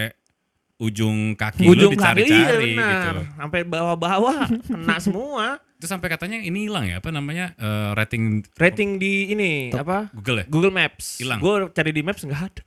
ujung 0.82 1.38
kaki 1.38 1.62
Ujung 1.64 1.94
lu 1.94 2.00
kaki 2.00 2.26
iya 2.26 2.26
dicari-cari 2.26 2.70
benar. 2.74 2.90
gitu. 2.90 3.22
Sampai 3.38 3.60
bawah-bawah 3.64 4.38
kena 4.68 4.98
semua. 4.98 5.46
Itu 5.78 5.86
sampai 5.86 6.10
katanya 6.10 6.38
ini 6.38 6.66
hilang 6.66 6.86
ya 6.86 6.98
apa 6.98 7.10
namanya 7.10 7.54
eh, 7.56 7.90
rating 7.94 8.42
Rating 8.54 8.98
di 8.98 9.30
ini 9.30 9.70
apa? 9.70 10.10
Google 10.12 10.42
ya. 10.42 10.46
Google 10.50 10.74
Maps. 10.74 11.22
Hilang. 11.22 11.38
Gue 11.38 11.70
cari 11.70 11.92
di 11.92 12.02
Maps 12.02 12.22
nggak 12.22 12.42
ada. 12.42 12.64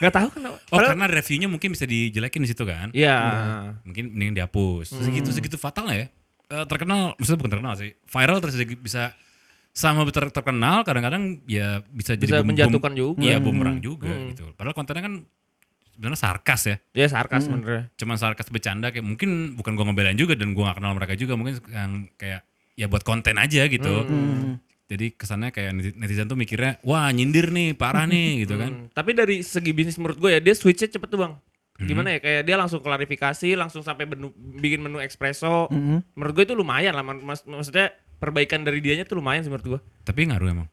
Nggak 0.00 0.12
tahu 0.14 0.28
kenapa. 0.32 0.56
Oh 0.56 0.76
Padahal- 0.76 0.90
karena 0.94 1.06
reviewnya 1.10 1.48
mungkin 1.48 1.68
bisa 1.72 1.84
dijelekin 1.84 2.40
di 2.40 2.48
situ 2.48 2.64
kan. 2.64 2.88
Iya. 2.92 3.16
Mungkin 3.84 4.04
mending 4.12 4.36
dihapus. 4.36 4.92
Hmm. 4.92 5.04
Segitu 5.04 5.28
segitu 5.30 5.56
fatal 5.56 5.88
ya. 5.88 6.08
Eh, 6.50 6.64
terkenal 6.68 7.16
maksudnya 7.16 7.38
bukan 7.38 7.52
terkenal 7.52 7.74
sih. 7.76 7.96
Viral 8.04 8.40
terus 8.40 8.56
bisa 8.80 9.12
sama 9.70 10.02
ter- 10.10 10.28
terkenal 10.28 10.82
kadang-kadang 10.82 11.40
ya 11.46 11.80
bisa 11.88 12.16
Bisa 12.16 12.36
jadi 12.36 12.44
menjatuhkan 12.44 12.92
juga. 12.92 13.22
Iya, 13.22 13.38
Hmm. 13.38 13.46
bumerang 13.46 13.78
juga 13.78 14.08
Hmm. 14.10 14.32
gitu. 14.32 14.44
Padahal 14.56 14.74
kontennya 14.74 15.04
kan 15.04 15.14
sebenarnya 16.00 16.16
sarkas 16.18 16.62
ya. 16.64 16.76
Ya 16.96 17.06
sarkas 17.06 17.44
sebenarnya. 17.44 17.92
Cuman 17.94 18.16
sarkas 18.16 18.48
bercanda 18.48 18.88
kayak 18.88 19.04
mungkin 19.04 19.52
bukan 19.52 19.76
gua 19.76 19.84
ngebelain 19.84 20.16
juga 20.16 20.32
dan 20.32 20.56
gua 20.56 20.72
gak 20.72 20.80
kenal 20.80 20.96
mereka 20.96 21.12
juga 21.12 21.36
mungkin 21.36 21.60
yang 21.68 22.08
kayak 22.16 22.40
ya 22.72 22.88
buat 22.88 23.04
konten 23.04 23.36
aja 23.36 23.68
gitu. 23.68 24.08
Hmm. 24.08 24.56
Jadi 24.88 25.12
kesannya 25.12 25.52
kayak 25.52 25.70
neti- 25.70 25.94
netizen 25.94 26.24
tuh 26.24 26.34
mikirnya 26.34 26.80
wah 26.80 27.12
nyindir 27.12 27.52
nih, 27.52 27.76
parah 27.76 28.08
nih 28.08 28.28
gitu 28.42 28.56
kan. 28.56 28.70
Hmm, 28.72 28.86
Tapi 28.88 29.10
dari 29.12 29.44
segi 29.44 29.70
bisnis 29.70 30.00
menurut 30.00 30.16
gue 30.16 30.30
ya 30.32 30.40
dia 30.40 30.56
switchnya 30.56 30.88
cepet 30.88 31.06
tuh 31.06 31.20
bang. 31.20 31.36
Hmm. 31.76 31.86
Gimana 31.86 32.08
ya 32.12 32.18
kayak 32.18 32.42
dia 32.42 32.56
langsung 32.56 32.80
klarifikasi, 32.80 33.48
langsung 33.54 33.84
sampai 33.84 34.08
menu- 34.08 34.32
bikin 34.56 34.80
menu 34.80 34.96
espresso. 34.98 35.68
Mm-mm. 35.68 36.00
Menurut 36.12 36.32
gue 36.34 36.44
itu 36.44 36.56
lumayan 36.56 36.96
lah. 36.96 37.04
Mas, 37.04 37.44
maksudnya 37.44 37.92
perbaikan 38.16 38.64
dari 38.64 38.80
dianya 38.80 39.04
tuh 39.04 39.20
lumayan 39.20 39.44
sih 39.44 39.52
menurut 39.52 39.76
gue. 39.76 39.80
Tapi 40.02 40.26
ngaruh 40.26 40.48
emang. 40.48 40.68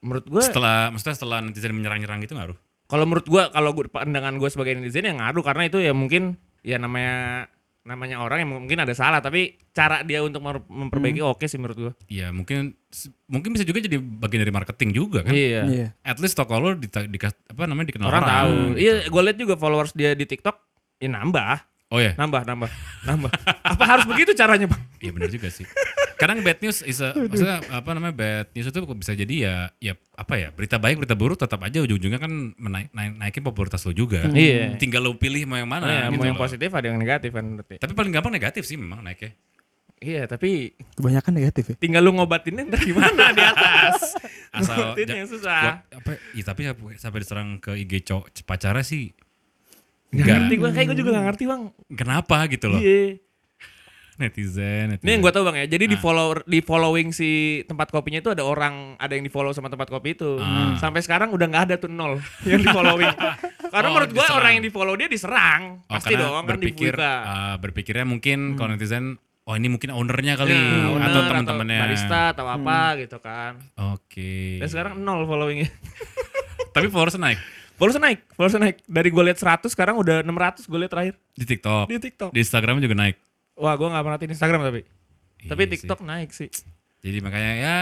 Menurut 0.00 0.24
gue, 0.26 0.40
Setelah 0.40 0.88
maksudnya 0.88 1.12
setelah 1.14 1.38
netizen 1.38 1.70
menyerang-nyerang 1.70 2.24
gitu 2.24 2.32
ngaruh. 2.32 2.56
Kalau 2.90 3.06
menurut 3.06 3.26
gue, 3.30 3.42
kalau 3.54 3.70
gue 3.70 3.86
pandangan 3.86 4.34
gue 4.34 4.50
sebagai 4.50 4.74
netizen 4.74 5.06
yang 5.06 5.22
ngaruh 5.22 5.46
karena 5.46 5.70
itu 5.70 5.78
ya 5.78 5.94
mungkin 5.94 6.34
ya 6.66 6.76
namanya 6.76 7.46
namanya 7.80 8.20
orang 8.20 8.44
yang 8.44 8.50
mungkin 8.60 8.76
ada 8.84 8.92
salah 8.92 9.24
tapi 9.24 9.56
cara 9.72 10.04
dia 10.04 10.20
untuk 10.20 10.44
memperbaiki 10.44 11.24
oke 11.24 11.46
sih 11.48 11.56
menurut 11.56 11.78
gue. 11.78 11.92
Ya 12.12 12.28
mungkin 12.34 12.76
mungkin 13.30 13.56
bisa 13.56 13.64
juga 13.64 13.80
jadi 13.80 13.96
bagian 13.96 14.42
dari 14.44 14.52
marketing 14.52 14.90
juga 14.92 15.24
kan. 15.24 15.32
Iya. 15.32 15.62
Iya. 15.64 15.86
At 16.04 16.18
least 16.20 16.36
toko 16.36 16.58
lo 16.60 16.76
di, 16.76 16.90
di, 16.90 17.18
apa 17.22 17.62
namanya 17.64 17.94
dikenal 17.94 18.10
Orang 18.10 18.26
tahu. 18.26 18.52
gitu. 18.74 18.78
Iya, 18.84 18.94
gue 19.08 19.22
lihat 19.30 19.38
juga 19.38 19.54
followers 19.56 19.94
dia 19.96 20.12
di 20.12 20.26
TikTok 20.28 20.56
ya 21.00 21.08
nambah, 21.08 21.70
Oh 21.90 21.98
ya, 21.98 22.14
nambah, 22.14 22.46
nambah, 22.46 22.70
nambah. 23.02 23.30
Apa 23.66 23.82
harus 23.82 24.06
begitu 24.06 24.30
caranya, 24.38 24.70
Bang? 24.70 24.78
iya 25.02 25.10
benar 25.10 25.26
juga 25.26 25.50
sih. 25.50 25.66
Kadang 26.20 26.44
bad 26.44 26.58
news 26.60 26.84
is 26.84 27.00
a, 27.00 27.16
maksudnya 27.16 27.64
apa 27.72 27.90
namanya 27.96 28.12
bad 28.12 28.46
news 28.52 28.68
itu 28.68 28.78
bisa 28.92 29.12
jadi 29.16 29.34
ya 29.40 29.54
ya 29.80 29.92
apa 30.12 30.36
ya 30.36 30.48
berita 30.52 30.76
baik 30.76 31.00
berita 31.00 31.16
buruk 31.16 31.40
tetap 31.40 31.56
aja 31.64 31.80
ujung-ujungnya 31.80 32.20
kan 32.20 32.52
menaik, 32.60 32.92
naik, 32.92 33.12
naikin 33.16 33.40
popularitas 33.40 33.80
lo 33.88 33.96
juga. 33.96 34.28
Iya. 34.28 34.76
Tinggal 34.76 35.00
lo 35.00 35.16
pilih 35.16 35.48
mau 35.48 35.56
yang 35.56 35.70
mana. 35.72 35.84
Oh, 35.84 35.88
ya, 35.88 36.04
gitu 36.12 36.20
mau 36.20 36.26
yang 36.28 36.36
loh. 36.36 36.44
positif 36.44 36.68
ada 36.76 36.86
yang 36.92 37.00
negatif 37.00 37.30
kan 37.32 37.44
berarti. 37.56 37.74
Tapi 37.80 37.92
paling 37.96 38.12
gampang 38.12 38.32
negatif 38.36 38.62
sih 38.68 38.76
memang 38.76 39.00
naiknya. 39.00 39.32
Iya, 40.00 40.24
tapi 40.24 40.72
Kebanyakan 40.96 41.32
negatif 41.36 41.64
ya. 41.72 41.74
tinggal 41.76 42.00
lu 42.00 42.16
ngobatinnya 42.16 42.64
ntar 42.72 42.80
gimana 42.80 43.36
di 43.36 43.44
atas. 43.44 44.16
Asal 44.56 44.96
ja- 44.96 45.28
susah. 45.28 45.60
buat 45.60 46.04
apa? 46.04 46.10
Ya, 46.32 46.42
tapi 46.44 46.60
sampai 46.96 47.18
diserang 47.20 47.60
ke 47.60 47.76
IG 47.76 48.08
cowok 48.08 48.32
pacarnya 48.44 48.84
sih 48.84 49.12
Gak 50.10 50.26
Enggak. 50.26 50.36
ngerti 50.42 50.54
gue, 50.58 50.70
kayak 50.74 50.86
gue 50.90 50.98
juga 50.98 51.10
gak 51.14 51.26
ngerti 51.30 51.44
bang. 51.46 51.62
Kenapa 51.94 52.36
gitu 52.50 52.66
loh. 52.66 52.80
Iya. 52.82 53.22
Netizen, 54.20 54.84
netizen. 54.90 55.00
Ini 55.00 55.10
yang 55.10 55.22
gue 55.22 55.32
tau 55.32 55.42
bang 55.42 55.56
ya, 55.58 55.66
jadi 55.66 55.84
di 55.86 55.96
Ah. 55.96 56.00
follow 56.00 56.28
di 56.44 56.60
following 56.60 57.08
si 57.10 57.30
tempat 57.64 57.88
kopinya 57.88 58.20
itu 58.20 58.28
ada 58.28 58.44
orang, 58.44 58.94
ada 58.94 59.10
yang 59.10 59.22
di 59.22 59.28
follow 59.28 59.50
sama 59.50 59.66
tempat 59.66 59.88
kopi 59.88 60.12
itu. 60.12 60.36
Ah. 60.36 60.76
Sampai 60.76 61.00
sekarang 61.00 61.30
udah 61.30 61.46
nggak 61.46 61.64
ada 61.64 61.74
tuh 61.76 61.88
nol 61.88 62.20
yang 62.42 62.60
di 62.60 62.68
following. 62.68 63.08
Karena 63.72 63.86
Oh, 63.86 63.92
menurut 63.92 64.12
gue 64.12 64.26
orang 64.26 64.52
yang 64.52 64.62
di 64.62 64.68
follow 64.68 64.94
dia 64.94 65.06
diserang, 65.06 65.80
Oh, 65.82 65.94
pasti 65.94 66.14
dong 66.14 66.36
kan 66.36 66.44
berpikir 66.46 66.92
ah, 66.94 67.56
berpikirnya 67.56 68.04
mungkin 68.04 68.54
kalau 68.54 68.70
netizen 68.70 69.16
oh 69.42 69.54
ini 69.54 69.66
mungkin 69.66 69.90
ownernya 69.90 70.36
kali 70.36 70.52
Ya, 70.52 70.86
owner 70.86 71.06
atau 71.06 71.20
teman-temannya. 71.24 71.80
barista 71.80 72.20
atau 72.30 72.44
apa 72.44 72.98
gitu 72.98 73.16
kan. 73.18 73.56
Oke. 73.88 74.58
Dan 74.58 74.68
sekarang 74.68 75.00
nol 75.00 75.24
followingnya. 75.24 75.72
Tapi 76.74 76.86
followers 76.86 77.16
naik 77.16 77.40
Followers 77.74 77.96
naik, 77.96 78.20
followers 78.30 78.60
naik. 78.60 78.76
Dari 78.84 79.08
gue 79.08 79.22
lihat 79.24 79.40
100 79.40 79.64
sekarang 79.66 79.96
udah 79.96 80.20
600 80.20 80.68
gue 80.68 80.78
lihat 80.78 80.92
terakhir 80.92 81.14
di 81.32 81.44
TikTok. 81.48 81.88
di 81.88 81.96
TikTok. 81.96 82.28
Di 82.28 82.40
Instagram 82.44 82.76
juga 82.76 82.92
naik. 82.92 83.16
Wah, 83.60 83.74
gue 83.76 83.86
gak 83.86 84.04
perhatiin 84.04 84.32
Instagram 84.32 84.60
tapi. 84.64 84.80
tapi 85.44 85.60
Iya 85.60 85.68
sih. 85.68 85.72
TikTok 85.76 86.00
naik 86.02 86.30
sih. 86.32 86.48
Jadi 87.00 87.18
makanya 87.20 87.52
ya 87.56 87.76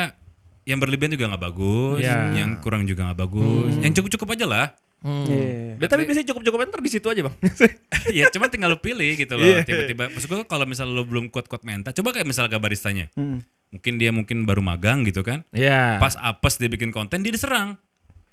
yang 0.62 0.78
berlebihan 0.78 1.16
juga 1.16 1.32
nggak 1.32 1.42
bagus, 1.42 2.04
Iya. 2.04 2.36
yang 2.36 2.60
kurang 2.60 2.84
juga 2.84 3.08
nggak 3.08 3.18
bagus. 3.18 3.72
Yang 3.80 3.92
cukup-cukup 3.98 4.28
aja 4.36 4.46
lah. 4.46 4.66
Iya. 5.00 5.78
Ya, 5.78 5.86
tapi 5.86 6.04
biasanya 6.04 6.26
cukup-cukup 6.34 6.58
ntar 6.68 6.82
di 6.82 6.90
situ 6.90 7.06
aja 7.08 7.22
bang. 7.24 7.34
ya 8.18 8.28
cuma 8.34 8.50
tinggal 8.50 8.74
lu 8.74 8.78
pilih 8.78 9.14
gitu 9.16 9.34
loh. 9.38 9.46
Iya. 9.46 9.64
Tiba-tiba 9.64 10.10
maksud 10.12 10.28
gue 10.28 10.38
kalau 10.44 10.66
misalnya 10.68 10.92
lu 10.92 11.06
belum 11.06 11.30
kuat-kuat 11.32 11.62
mental, 11.64 11.94
coba 11.94 12.12
kayak 12.14 12.26
misalnya 12.28 12.58
baristanya. 12.60 13.06
Hmm. 13.16 13.40
Mungkin 13.72 13.94
dia 13.96 14.10
mungkin 14.12 14.44
baru 14.44 14.60
magang 14.60 15.06
gitu 15.08 15.22
kan. 15.24 15.40
Iya. 15.54 15.96
Pas 16.02 16.18
apes 16.18 16.60
dia 16.60 16.68
bikin 16.68 16.92
konten 16.92 17.22
dia 17.22 17.32
diserang. 17.32 17.78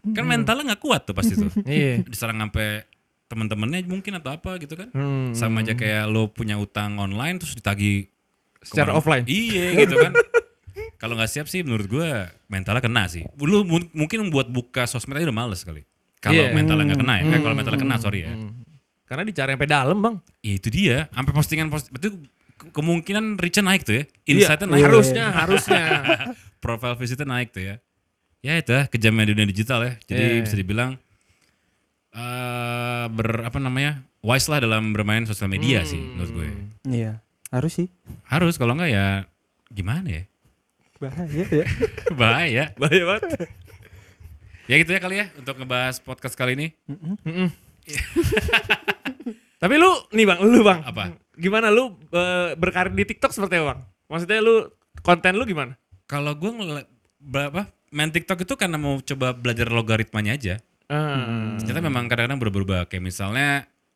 Kan 0.05 0.25
mentalnya 0.27 0.75
nggak 0.75 0.81
kuat 0.86 1.08
tuh 1.08 1.15
pasti 1.17 1.34
tuh. 1.34 1.49
Iya. 1.65 2.03
diserang 2.05 2.38
sampai 2.38 2.84
teman-temannya 3.25 3.85
mungkin 3.85 4.15
atau 4.15 4.31
apa 4.31 4.57
gitu 4.57 4.75
kan. 4.75 4.89
Hmm. 4.91 5.31
Sama 5.31 5.61
aja 5.61 5.73
kayak 5.73 6.05
lo 6.05 6.27
punya 6.27 6.55
utang 6.55 6.95
online 6.95 7.38
terus 7.38 7.53
ditagih 7.53 8.07
Secara 8.61 8.91
kemana- 8.91 8.97
offline. 8.97 9.25
Iya 9.25 9.65
gitu 9.79 9.95
kan. 9.97 10.11
Kalau 11.01 11.13
nggak 11.13 11.27
siap 11.27 11.45
sih 11.45 11.61
menurut 11.61 11.85
gua 11.85 12.29
mentalnya 12.45 12.79
kena 12.79 13.05
sih. 13.05 13.25
Lu 13.38 13.61
mu- 13.61 13.91
mungkin 13.91 14.29
buat 14.29 14.47
buka 14.47 14.85
sosmed 14.85 15.15
aja 15.15 15.27
udah 15.27 15.38
males 15.38 15.61
kali. 15.61 15.83
Kalau 16.17 16.41
Iya. 16.41 16.53
mentalnya 16.53 16.83
nggak 16.89 16.99
kena 16.99 17.13
ya. 17.15 17.23
Eh, 17.27 17.39
kalau 17.39 17.53
mentalnya 17.53 17.79
kena 17.79 17.95
sorry 17.97 18.19
ya. 18.21 18.31
Karena 19.05 19.21
dicari 19.21 19.53
sampai 19.53 19.69
dalam 19.69 19.97
bang. 19.99 20.15
Ya 20.41 20.53
itu 20.55 20.69
dia. 20.69 20.97
Sampai 21.11 21.31
postingan 21.31 21.67
post 21.69 21.91
itu 21.91 22.09
ke- 22.55 22.71
kemungkinan 22.71 23.38
reach 23.38 23.59
naik 23.59 23.85
tuh 23.85 24.01
ya. 24.01 24.03
Iya, 24.23 24.49
Insight-nya 24.49 24.67
naik. 24.67 24.83
harusnya, 24.83 25.25
harusnya. 25.29 25.83
Profile 26.63 26.97
visitnya 26.97 27.27
naik 27.27 27.53
tuh 27.53 27.61
ya. 27.61 27.75
Ya 28.41 28.57
itu 28.57 28.71
ya 28.71 28.85
kejamnya 28.85 29.29
dunia 29.29 29.45
digital 29.45 29.79
ya. 29.81 29.93
Jadi 30.01 30.23
Iya. 30.23 30.41
bisa 30.41 30.55
dibilang 30.55 30.97
eh 32.15 33.06
ber 33.12 33.43
apa 33.43 33.60
namanya 33.60 34.01
wise 34.23 34.47
lah 34.47 34.63
dalam 34.63 34.95
bermain 34.95 35.28
sosial 35.28 35.51
media 35.51 35.84
sih 35.84 35.99
menurut 35.99 36.32
gue. 36.32 36.47
Iya. 36.88 37.19
Harus 37.51 37.78
sih. 37.78 37.88
Harus 38.25 38.56
kalau 38.56 38.73
enggak 38.73 38.91
ya 38.95 39.08
gimana 39.69 40.08
ya 40.08 40.23
Bahaya 40.95 41.45
ya. 41.51 41.67
bahaya. 42.19 42.63
Bahaya 42.80 43.04
banget. 43.06 43.30
Ya 44.65 44.82
gitu 44.82 44.97
ya 44.97 45.01
kali 45.04 45.21
ya 45.21 45.30
untuk 45.38 45.62
ngebahas 45.62 46.01
podcast 46.01 46.34
kali 46.34 46.58
ini. 46.58 46.73
Tapi 49.62 49.75
lu, 49.78 49.93
nih 50.10 50.25
bang, 50.25 50.41
lu 50.41 50.65
bang. 50.65 50.82
Apa? 50.82 51.13
Gimana 51.38 51.69
lu 51.69 51.93
eh, 52.10 52.58
berkarir 52.58 52.89
di 52.89 53.06
TikTok 53.06 53.30
seperti 53.30 53.62
apa 53.62 53.78
bang? 53.78 53.80
Maksudnya 54.10 54.41
lu, 54.41 54.65
konten 55.06 55.38
lu 55.38 55.45
gimana? 55.45 55.78
Kalau 56.10 56.34
gue 56.34 56.49
berapa 57.21 57.69
main 57.93 58.10
TikTok 58.10 58.41
itu 58.41 58.58
karena 58.58 58.82
mau 58.82 58.97
coba 59.06 59.38
belajar 59.38 59.69
logaritmanya 59.69 60.34
aja. 60.34 60.58
Hmm. 60.86 61.58
Ternyata 61.62 61.82
memang 61.82 62.06
kadang-kadang 62.06 62.39
berubah-ubah. 62.41 62.88
Kayak 62.89 63.04
misalnya 63.04 63.50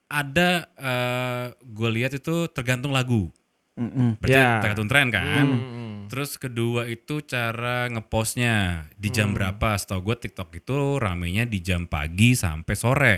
ada 0.09 0.65
eh 0.73 1.45
gue 1.61 1.89
lihat 2.01 2.17
itu 2.17 2.49
tergantung 2.49 2.93
lagu. 2.93 3.29
Mm-mm. 3.79 4.19
Berarti 4.19 4.35
Ya. 4.35 4.59
tergantung 4.59 4.89
tren 4.91 5.07
kan. 5.13 5.45
Hmm. 5.47 5.95
Terus 6.09 6.41
kedua 6.41 6.89
itu 6.89 7.21
cara 7.21 7.85
ngepostnya 7.87 8.85
di 8.97 9.13
jam 9.13 9.31
berapa. 9.31 9.77
Setahu 9.77 10.01
gue 10.11 10.15
TikTok 10.27 10.49
itu 10.57 10.97
ramenya 10.97 11.45
di 11.45 11.61
jam 11.61 11.85
pagi 11.85 12.33
sampai 12.33 12.75
sore. 12.75 13.15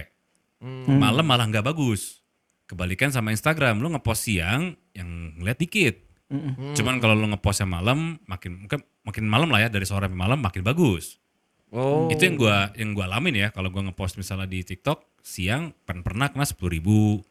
Hmm. 0.60 1.00
Malam 1.00 1.26
malah 1.26 1.48
nggak 1.48 1.66
bagus. 1.66 2.22
Kebalikan 2.68 3.12
sama 3.12 3.36
Instagram, 3.36 3.84
lu 3.84 3.92
ngepost 3.92 4.32
siang 4.32 4.76
yang 4.96 5.36
ngeliat 5.40 5.60
dikit. 5.60 5.96
Mm-mm. 6.32 6.72
Cuman 6.72 7.04
kalau 7.04 7.16
lu 7.20 7.28
ngepostnya 7.32 7.68
malam, 7.68 8.16
makin 8.28 8.64
mungkin 8.64 8.80
makin 9.04 9.26
malam 9.28 9.52
lah 9.52 9.68
ya 9.68 9.70
dari 9.72 9.84
sore 9.84 10.08
sampai 10.08 10.16
malam 10.16 10.40
makin 10.40 10.64
bagus. 10.64 11.20
Oh. 11.72 12.08
Itu 12.08 12.22
yang 12.22 12.36
gua 12.36 12.70
yang 12.76 12.92
gua 12.92 13.08
alamin 13.08 13.36
ya 13.38 13.48
kalau 13.50 13.68
gua 13.68 13.82
ngepost 13.82 14.16
misalnya 14.16 14.46
di 14.46 14.60
TikTok 14.62 15.08
siang 15.20 15.72
pen- 15.84 16.04
pernah 16.04 16.28
kena 16.28 16.44
sepuluh 16.44 16.72
ribu, 16.72 17.24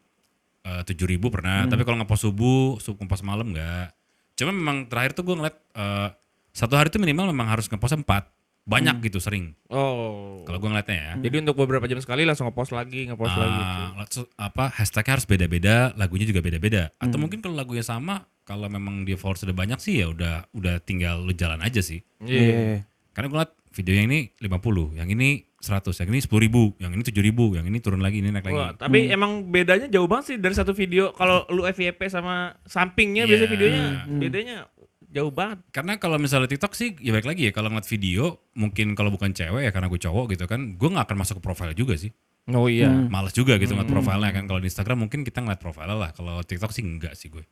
tujuh 0.61 1.07
ribu 1.07 1.29
pernah. 1.29 1.65
Tapi 1.65 1.81
kalau 1.81 1.97
ngepost 1.97 2.23
subuh, 2.23 2.77
subuh 2.77 3.01
ngepost 3.01 3.21
malam 3.21 3.53
enggak. 3.53 3.93
Cuma 4.33 4.49
memang 4.49 4.85
terakhir 4.85 5.13
tuh 5.13 5.23
gua 5.23 5.35
ngeliat 5.37 5.57
eh, 5.71 6.09
satu 6.51 6.73
hari 6.73 6.89
tuh 6.89 6.97
minimal 6.97 7.29
memang 7.29 7.47
harus 7.49 7.65
ngepost 7.65 7.95
empat. 7.95 8.25
banyak 8.61 8.93
gitu 9.01 9.17
sering. 9.17 9.57
Oh. 9.73 10.45
Kalau 10.45 10.61
gue 10.61 10.69
ngeliatnya 10.69 10.93
ya. 10.93 11.11
Jadi 11.17 11.41
untuk 11.41 11.57
beberapa 11.57 11.89
jam 11.89 11.97
sekali 11.97 12.29
langsung 12.29 12.45
ngepost 12.45 12.69
lagi, 12.69 13.09
ngepost 13.09 13.33
lagi. 13.33 13.57
gitu. 13.57 13.73
Ah, 13.81 13.89
langsung- 13.97 14.29
apa 14.37 14.63
hashtagnya 14.69 15.11
harus 15.17 15.25
beda-beda, 15.25 15.75
lagunya 15.97 16.29
juga 16.29 16.45
beda-beda. 16.45 16.93
Atau 17.01 17.17
Hmm. 17.17 17.25
mungkin 17.25 17.41
kalau 17.41 17.57
lagunya 17.57 17.81
sama, 17.81 18.21
kalau 18.45 18.69
memang 18.69 19.01
dia 19.01 19.17
followers 19.17 19.41
udah 19.43 19.57
banyak 19.57 19.81
sih 19.81 20.05
ya 20.05 20.13
udah 20.13 20.45
udah 20.53 20.77
tinggal 20.77 21.25
lu 21.25 21.33
jalan 21.33 21.57
aja 21.57 21.81
sih. 21.81 22.05
Iya. 22.21 22.85
Karena 23.09 23.27
gue 23.27 23.37
liat 23.41 23.51
video 23.71 23.93
yang 23.95 24.11
ini 24.11 24.35
50, 24.39 24.99
yang 24.99 25.07
ini 25.07 25.47
100, 25.63 25.95
yang 26.03 26.09
ini 26.11 26.19
10 26.19 26.43
ribu, 26.43 26.63
yang 26.81 26.91
ini 26.91 27.03
7 27.05 27.23
ribu, 27.23 27.55
yang 27.55 27.65
ini 27.67 27.79
turun 27.79 28.03
lagi, 28.03 28.19
ini 28.19 28.29
naik 28.33 28.45
lagi. 28.51 28.57
Wah, 28.57 28.71
tapi 28.75 29.07
emang 29.07 29.47
bedanya 29.47 29.87
jauh 29.87 30.09
banget 30.09 30.35
sih 30.35 30.37
dari 30.41 30.55
satu 30.57 30.75
video. 30.75 31.15
Kalau 31.15 31.47
lu 31.53 31.63
FYP 31.63 32.11
sama 32.11 32.57
sampingnya 32.67 33.23
Iya. 33.23 33.29
biasanya 33.29 33.51
videonya 33.51 33.83
bedanya 34.19 34.57
jauh 35.11 35.31
banget. 35.31 35.59
Karena 35.71 35.99
kalau 35.99 36.17
misalnya 36.17 36.49
TikTok 36.49 36.73
sih, 36.75 36.95
ya 36.99 37.11
baik 37.15 37.27
lagi 37.27 37.47
ya 37.47 37.51
kalau 37.53 37.71
ngeliat 37.71 37.87
video, 37.87 38.41
mungkin 38.57 38.97
kalau 38.97 39.11
bukan 39.13 39.31
cewek 39.31 39.67
ya 39.67 39.71
karena 39.71 39.87
gue 39.87 39.99
cowok 40.01 40.25
gitu 40.35 40.45
kan, 40.47 40.75
gue 40.75 40.89
nggak 40.91 41.05
akan 41.07 41.17
masuk 41.19 41.39
ke 41.39 41.43
profile 41.43 41.75
juga 41.77 41.95
sih. 41.99 42.11
Oh 42.49 42.65
iya. 42.65 42.89
Males 42.89 43.37
juga 43.37 43.61
gitu 43.61 43.77
ngeliat 43.77 43.91
profilnya 43.91 44.33
kan. 44.33 44.49
Kalau 44.49 44.57
di 44.57 44.67
Instagram 44.67 45.05
mungkin 45.05 45.21
kita 45.21 45.45
ngeliat 45.45 45.61
profile 45.61 45.93
lah. 45.93 46.09
Kalau 46.09 46.41
TikTok 46.41 46.73
sih 46.73 46.81
enggak 46.81 47.13
sih 47.13 47.29
gue. 47.29 47.45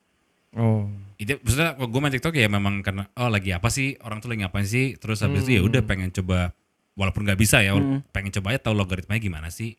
Oh. 0.57 0.89
Itu 1.19 1.37
maksudnya 1.43 1.75
kalau 1.75 1.89
gue 1.91 1.99
main 1.99 2.13
TikTok 2.15 2.33
ya 2.39 2.47
memang 2.47 2.81
karena 2.81 3.05
oh 3.19 3.29
lagi 3.29 3.51
apa 3.51 3.67
sih 3.67 3.99
orang 4.01 4.23
tuh 4.23 4.31
lagi 4.31 4.47
ngapain 4.47 4.65
sih 4.65 4.95
terus 4.95 5.19
habis 5.21 5.43
itu 5.45 5.59
ya 5.59 5.61
udah 5.61 5.83
pengen 5.83 6.09
coba 6.15 6.55
walaupun 6.95 7.27
nggak 7.27 7.39
bisa 7.39 7.59
ya 7.61 7.75
pengen 8.15 8.31
coba 8.39 8.55
aja 8.55 8.71
tahu 8.71 8.75
logaritmanya 8.75 9.21
gimana 9.21 9.49
sih. 9.51 9.75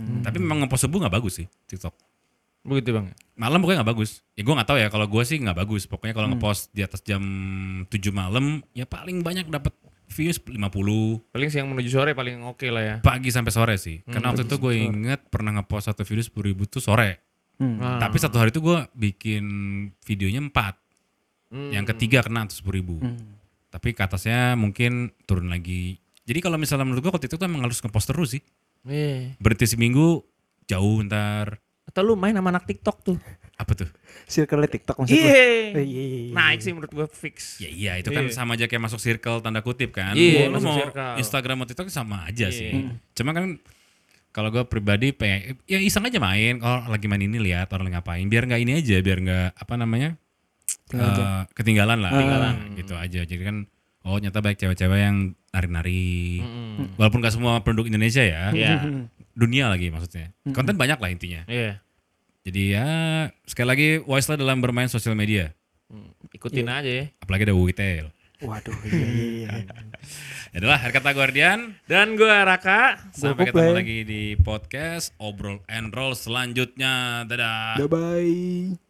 Tapi 0.00 0.40
memang 0.40 0.64
ngepost 0.64 0.88
subuh 0.88 1.04
nggak 1.04 1.14
bagus 1.20 1.44
sih 1.44 1.46
TikTok. 1.68 1.92
Begitu 2.64 2.92
bang. 2.92 3.12
Malam 3.36 3.60
pokoknya 3.64 3.84
nggak 3.84 3.90
bagus. 3.92 4.24
Ya 4.36 4.42
gue 4.44 4.54
nggak 4.56 4.68
tahu 4.68 4.78
ya 4.80 4.88
kalau 4.92 5.06
gue 5.08 5.22
sih 5.24 5.36
nggak 5.40 5.56
bagus. 5.56 5.82
Pokoknya 5.88 6.14
kalau 6.16 6.28
ngepost 6.32 6.72
di 6.72 6.80
atas 6.84 7.00
jam 7.04 7.22
7 7.88 7.92
malam 8.12 8.64
ya 8.76 8.84
paling 8.84 9.20
banyak 9.24 9.48
dapat 9.48 9.72
views 10.10 10.42
50 10.42 10.58
Paling 11.30 11.48
siang 11.48 11.70
menuju 11.70 11.88
sore 11.88 12.12
paling 12.18 12.42
oke 12.42 12.66
lah 12.66 12.82
ya. 12.82 12.96
pagi 13.00 13.30
sampai 13.30 13.52
sore 13.54 13.74
sih. 13.78 14.02
Karena 14.04 14.34
waktu 14.34 14.44
itu 14.44 14.56
gue 14.58 14.74
inget 14.76 15.20
pernah 15.30 15.56
ngepost 15.60 15.88
satu 15.92 16.02
video 16.04 16.24
10 16.24 16.48
ribu 16.52 16.66
tuh 16.66 16.82
sore. 16.82 17.29
Hmm. 17.60 17.76
Ah. 17.78 18.00
Tapi 18.00 18.16
satu 18.16 18.40
hari 18.40 18.48
itu 18.48 18.64
gue 18.64 18.78
bikin 18.96 19.44
videonya 20.00 20.40
4. 20.40 20.50
Hmm. 21.52 21.70
Yang 21.70 21.84
ketiga 21.94 22.24
kena 22.24 22.48
tuh 22.48 22.64
10 22.64 22.78
ribu. 22.80 22.96
Tapi 23.68 23.92
ke 23.92 24.00
atasnya 24.00 24.56
mungkin 24.56 25.12
turun 25.28 25.52
lagi. 25.52 26.00
Jadi 26.24 26.38
kalau 26.40 26.56
misalnya 26.56 26.88
menurut 26.88 27.04
gue 27.04 27.10
kalau 27.12 27.22
TikTok 27.22 27.38
tuh 27.38 27.46
emang 27.46 27.62
harus 27.68 27.78
ngepost 27.78 28.08
terus 28.08 28.30
sih. 28.34 28.42
Iya. 28.88 29.36
Berhenti 29.36 29.68
seminggu, 29.68 30.24
jauh 30.64 31.04
ntar. 31.04 31.60
Atau 31.84 32.06
lu 32.06 32.14
main 32.16 32.32
sama 32.32 32.48
anak 32.48 32.64
TikTok 32.64 32.96
tuh. 33.04 33.18
Apa 33.60 33.76
tuh? 33.76 33.90
Circle 34.24 34.64
TikTok 34.70 34.96
maksud 35.04 35.12
lu? 35.12 35.20
Iya. 35.20 35.36
Eh, 35.76 35.84
iya, 35.84 35.84
iya, 35.84 36.02
iya. 36.30 36.32
Naik 36.32 36.64
sih 36.64 36.72
menurut 36.72 36.92
gua 36.96 37.06
fix. 37.10 37.60
Ya 37.60 37.68
iya 37.68 37.92
itu 38.00 38.08
kan 38.08 38.24
sama 38.32 38.56
aja 38.56 38.64
kayak 38.64 38.88
masuk 38.88 38.96
circle 39.02 39.44
tanda 39.44 39.60
kutip 39.60 39.92
kan. 39.92 40.16
Iya, 40.16 40.48
Lu 40.48 40.56
masuk 40.56 40.70
mau 40.70 40.78
circle. 40.80 41.12
Instagram 41.20 41.56
atau 41.60 41.68
TikTok 41.76 41.88
sama 41.92 42.24
aja 42.24 42.48
Iya. 42.48 42.56
sih. 42.56 42.72
Cuma 43.12 43.36
kan 43.36 43.60
kalau 44.30 44.48
gue 44.54 44.62
pribadi 44.66 45.10
pengen 45.10 45.58
ya 45.66 45.82
iseng 45.82 46.06
aja 46.06 46.22
main. 46.22 46.62
Kalau 46.62 46.86
lagi 46.86 47.06
main 47.10 47.22
ini 47.22 47.38
lihat 47.42 47.70
orang 47.74 47.90
lagi 47.90 47.96
ngapain. 47.98 48.26
Biar 48.30 48.46
nggak 48.46 48.60
ini 48.62 48.72
aja, 48.78 48.96
biar 49.02 49.18
nggak 49.20 49.48
apa 49.58 49.74
namanya 49.74 50.10
eh, 50.94 51.42
ketinggalan 51.54 51.98
lah. 51.98 52.10
Ketinggalan 52.14 52.54
gitu 52.78 52.94
aja. 52.94 53.20
Jadi 53.26 53.42
kan 53.42 53.56
oh 54.06 54.16
nyata 54.16 54.38
baik 54.40 54.56
cewek-cewek 54.56 55.00
yang 55.02 55.34
nari-nari. 55.50 56.40
Mm-mm. 56.40 56.94
Walaupun 56.94 57.18
gak 57.20 57.34
semua 57.34 57.58
penduduk 57.60 57.90
Indonesia 57.90 58.22
ya. 58.22 58.54
Iya. 58.54 58.86
Dunia 59.40 59.66
lagi 59.70 59.90
maksudnya. 59.90 60.30
Konten 60.54 60.78
banyak 60.78 60.98
lah 60.98 61.10
intinya. 61.10 61.42
Iya. 61.50 61.82
Jadi 62.46 62.62
ya 62.72 62.86
sekali 63.44 63.66
lagi 63.68 63.88
wise 64.06 64.28
lah 64.32 64.38
dalam 64.40 64.62
bermain 64.64 64.88
sosial 64.88 65.12
media. 65.18 65.52
Hmm, 65.90 66.14
Ikutin 66.30 66.70
aja 66.70 66.86
ya. 66.86 67.04
Apalagi 67.18 67.50
ada 67.50 67.54
Witel. 67.58 68.14
Waduh, 68.40 68.72
iya, 68.88 69.08
iya, 69.12 69.26
iya. 69.44 69.48
Ya 70.50 70.56
adalah 70.64 70.80
Guardian. 71.12 71.76
Dan 71.84 72.16
gua 72.16 72.42
Raka. 72.48 72.96
Sampai 73.12 73.52
Gua 73.52 73.52
ketemu 73.52 73.72
lagi 73.76 73.98
di 74.08 74.22
podcast 74.40 75.12
Obrol 75.20 75.60
and 75.68 75.92
Roll 75.92 76.16
selanjutnya. 76.16 77.28
Dadah. 77.28 77.76
Bye-bye. 77.84 78.80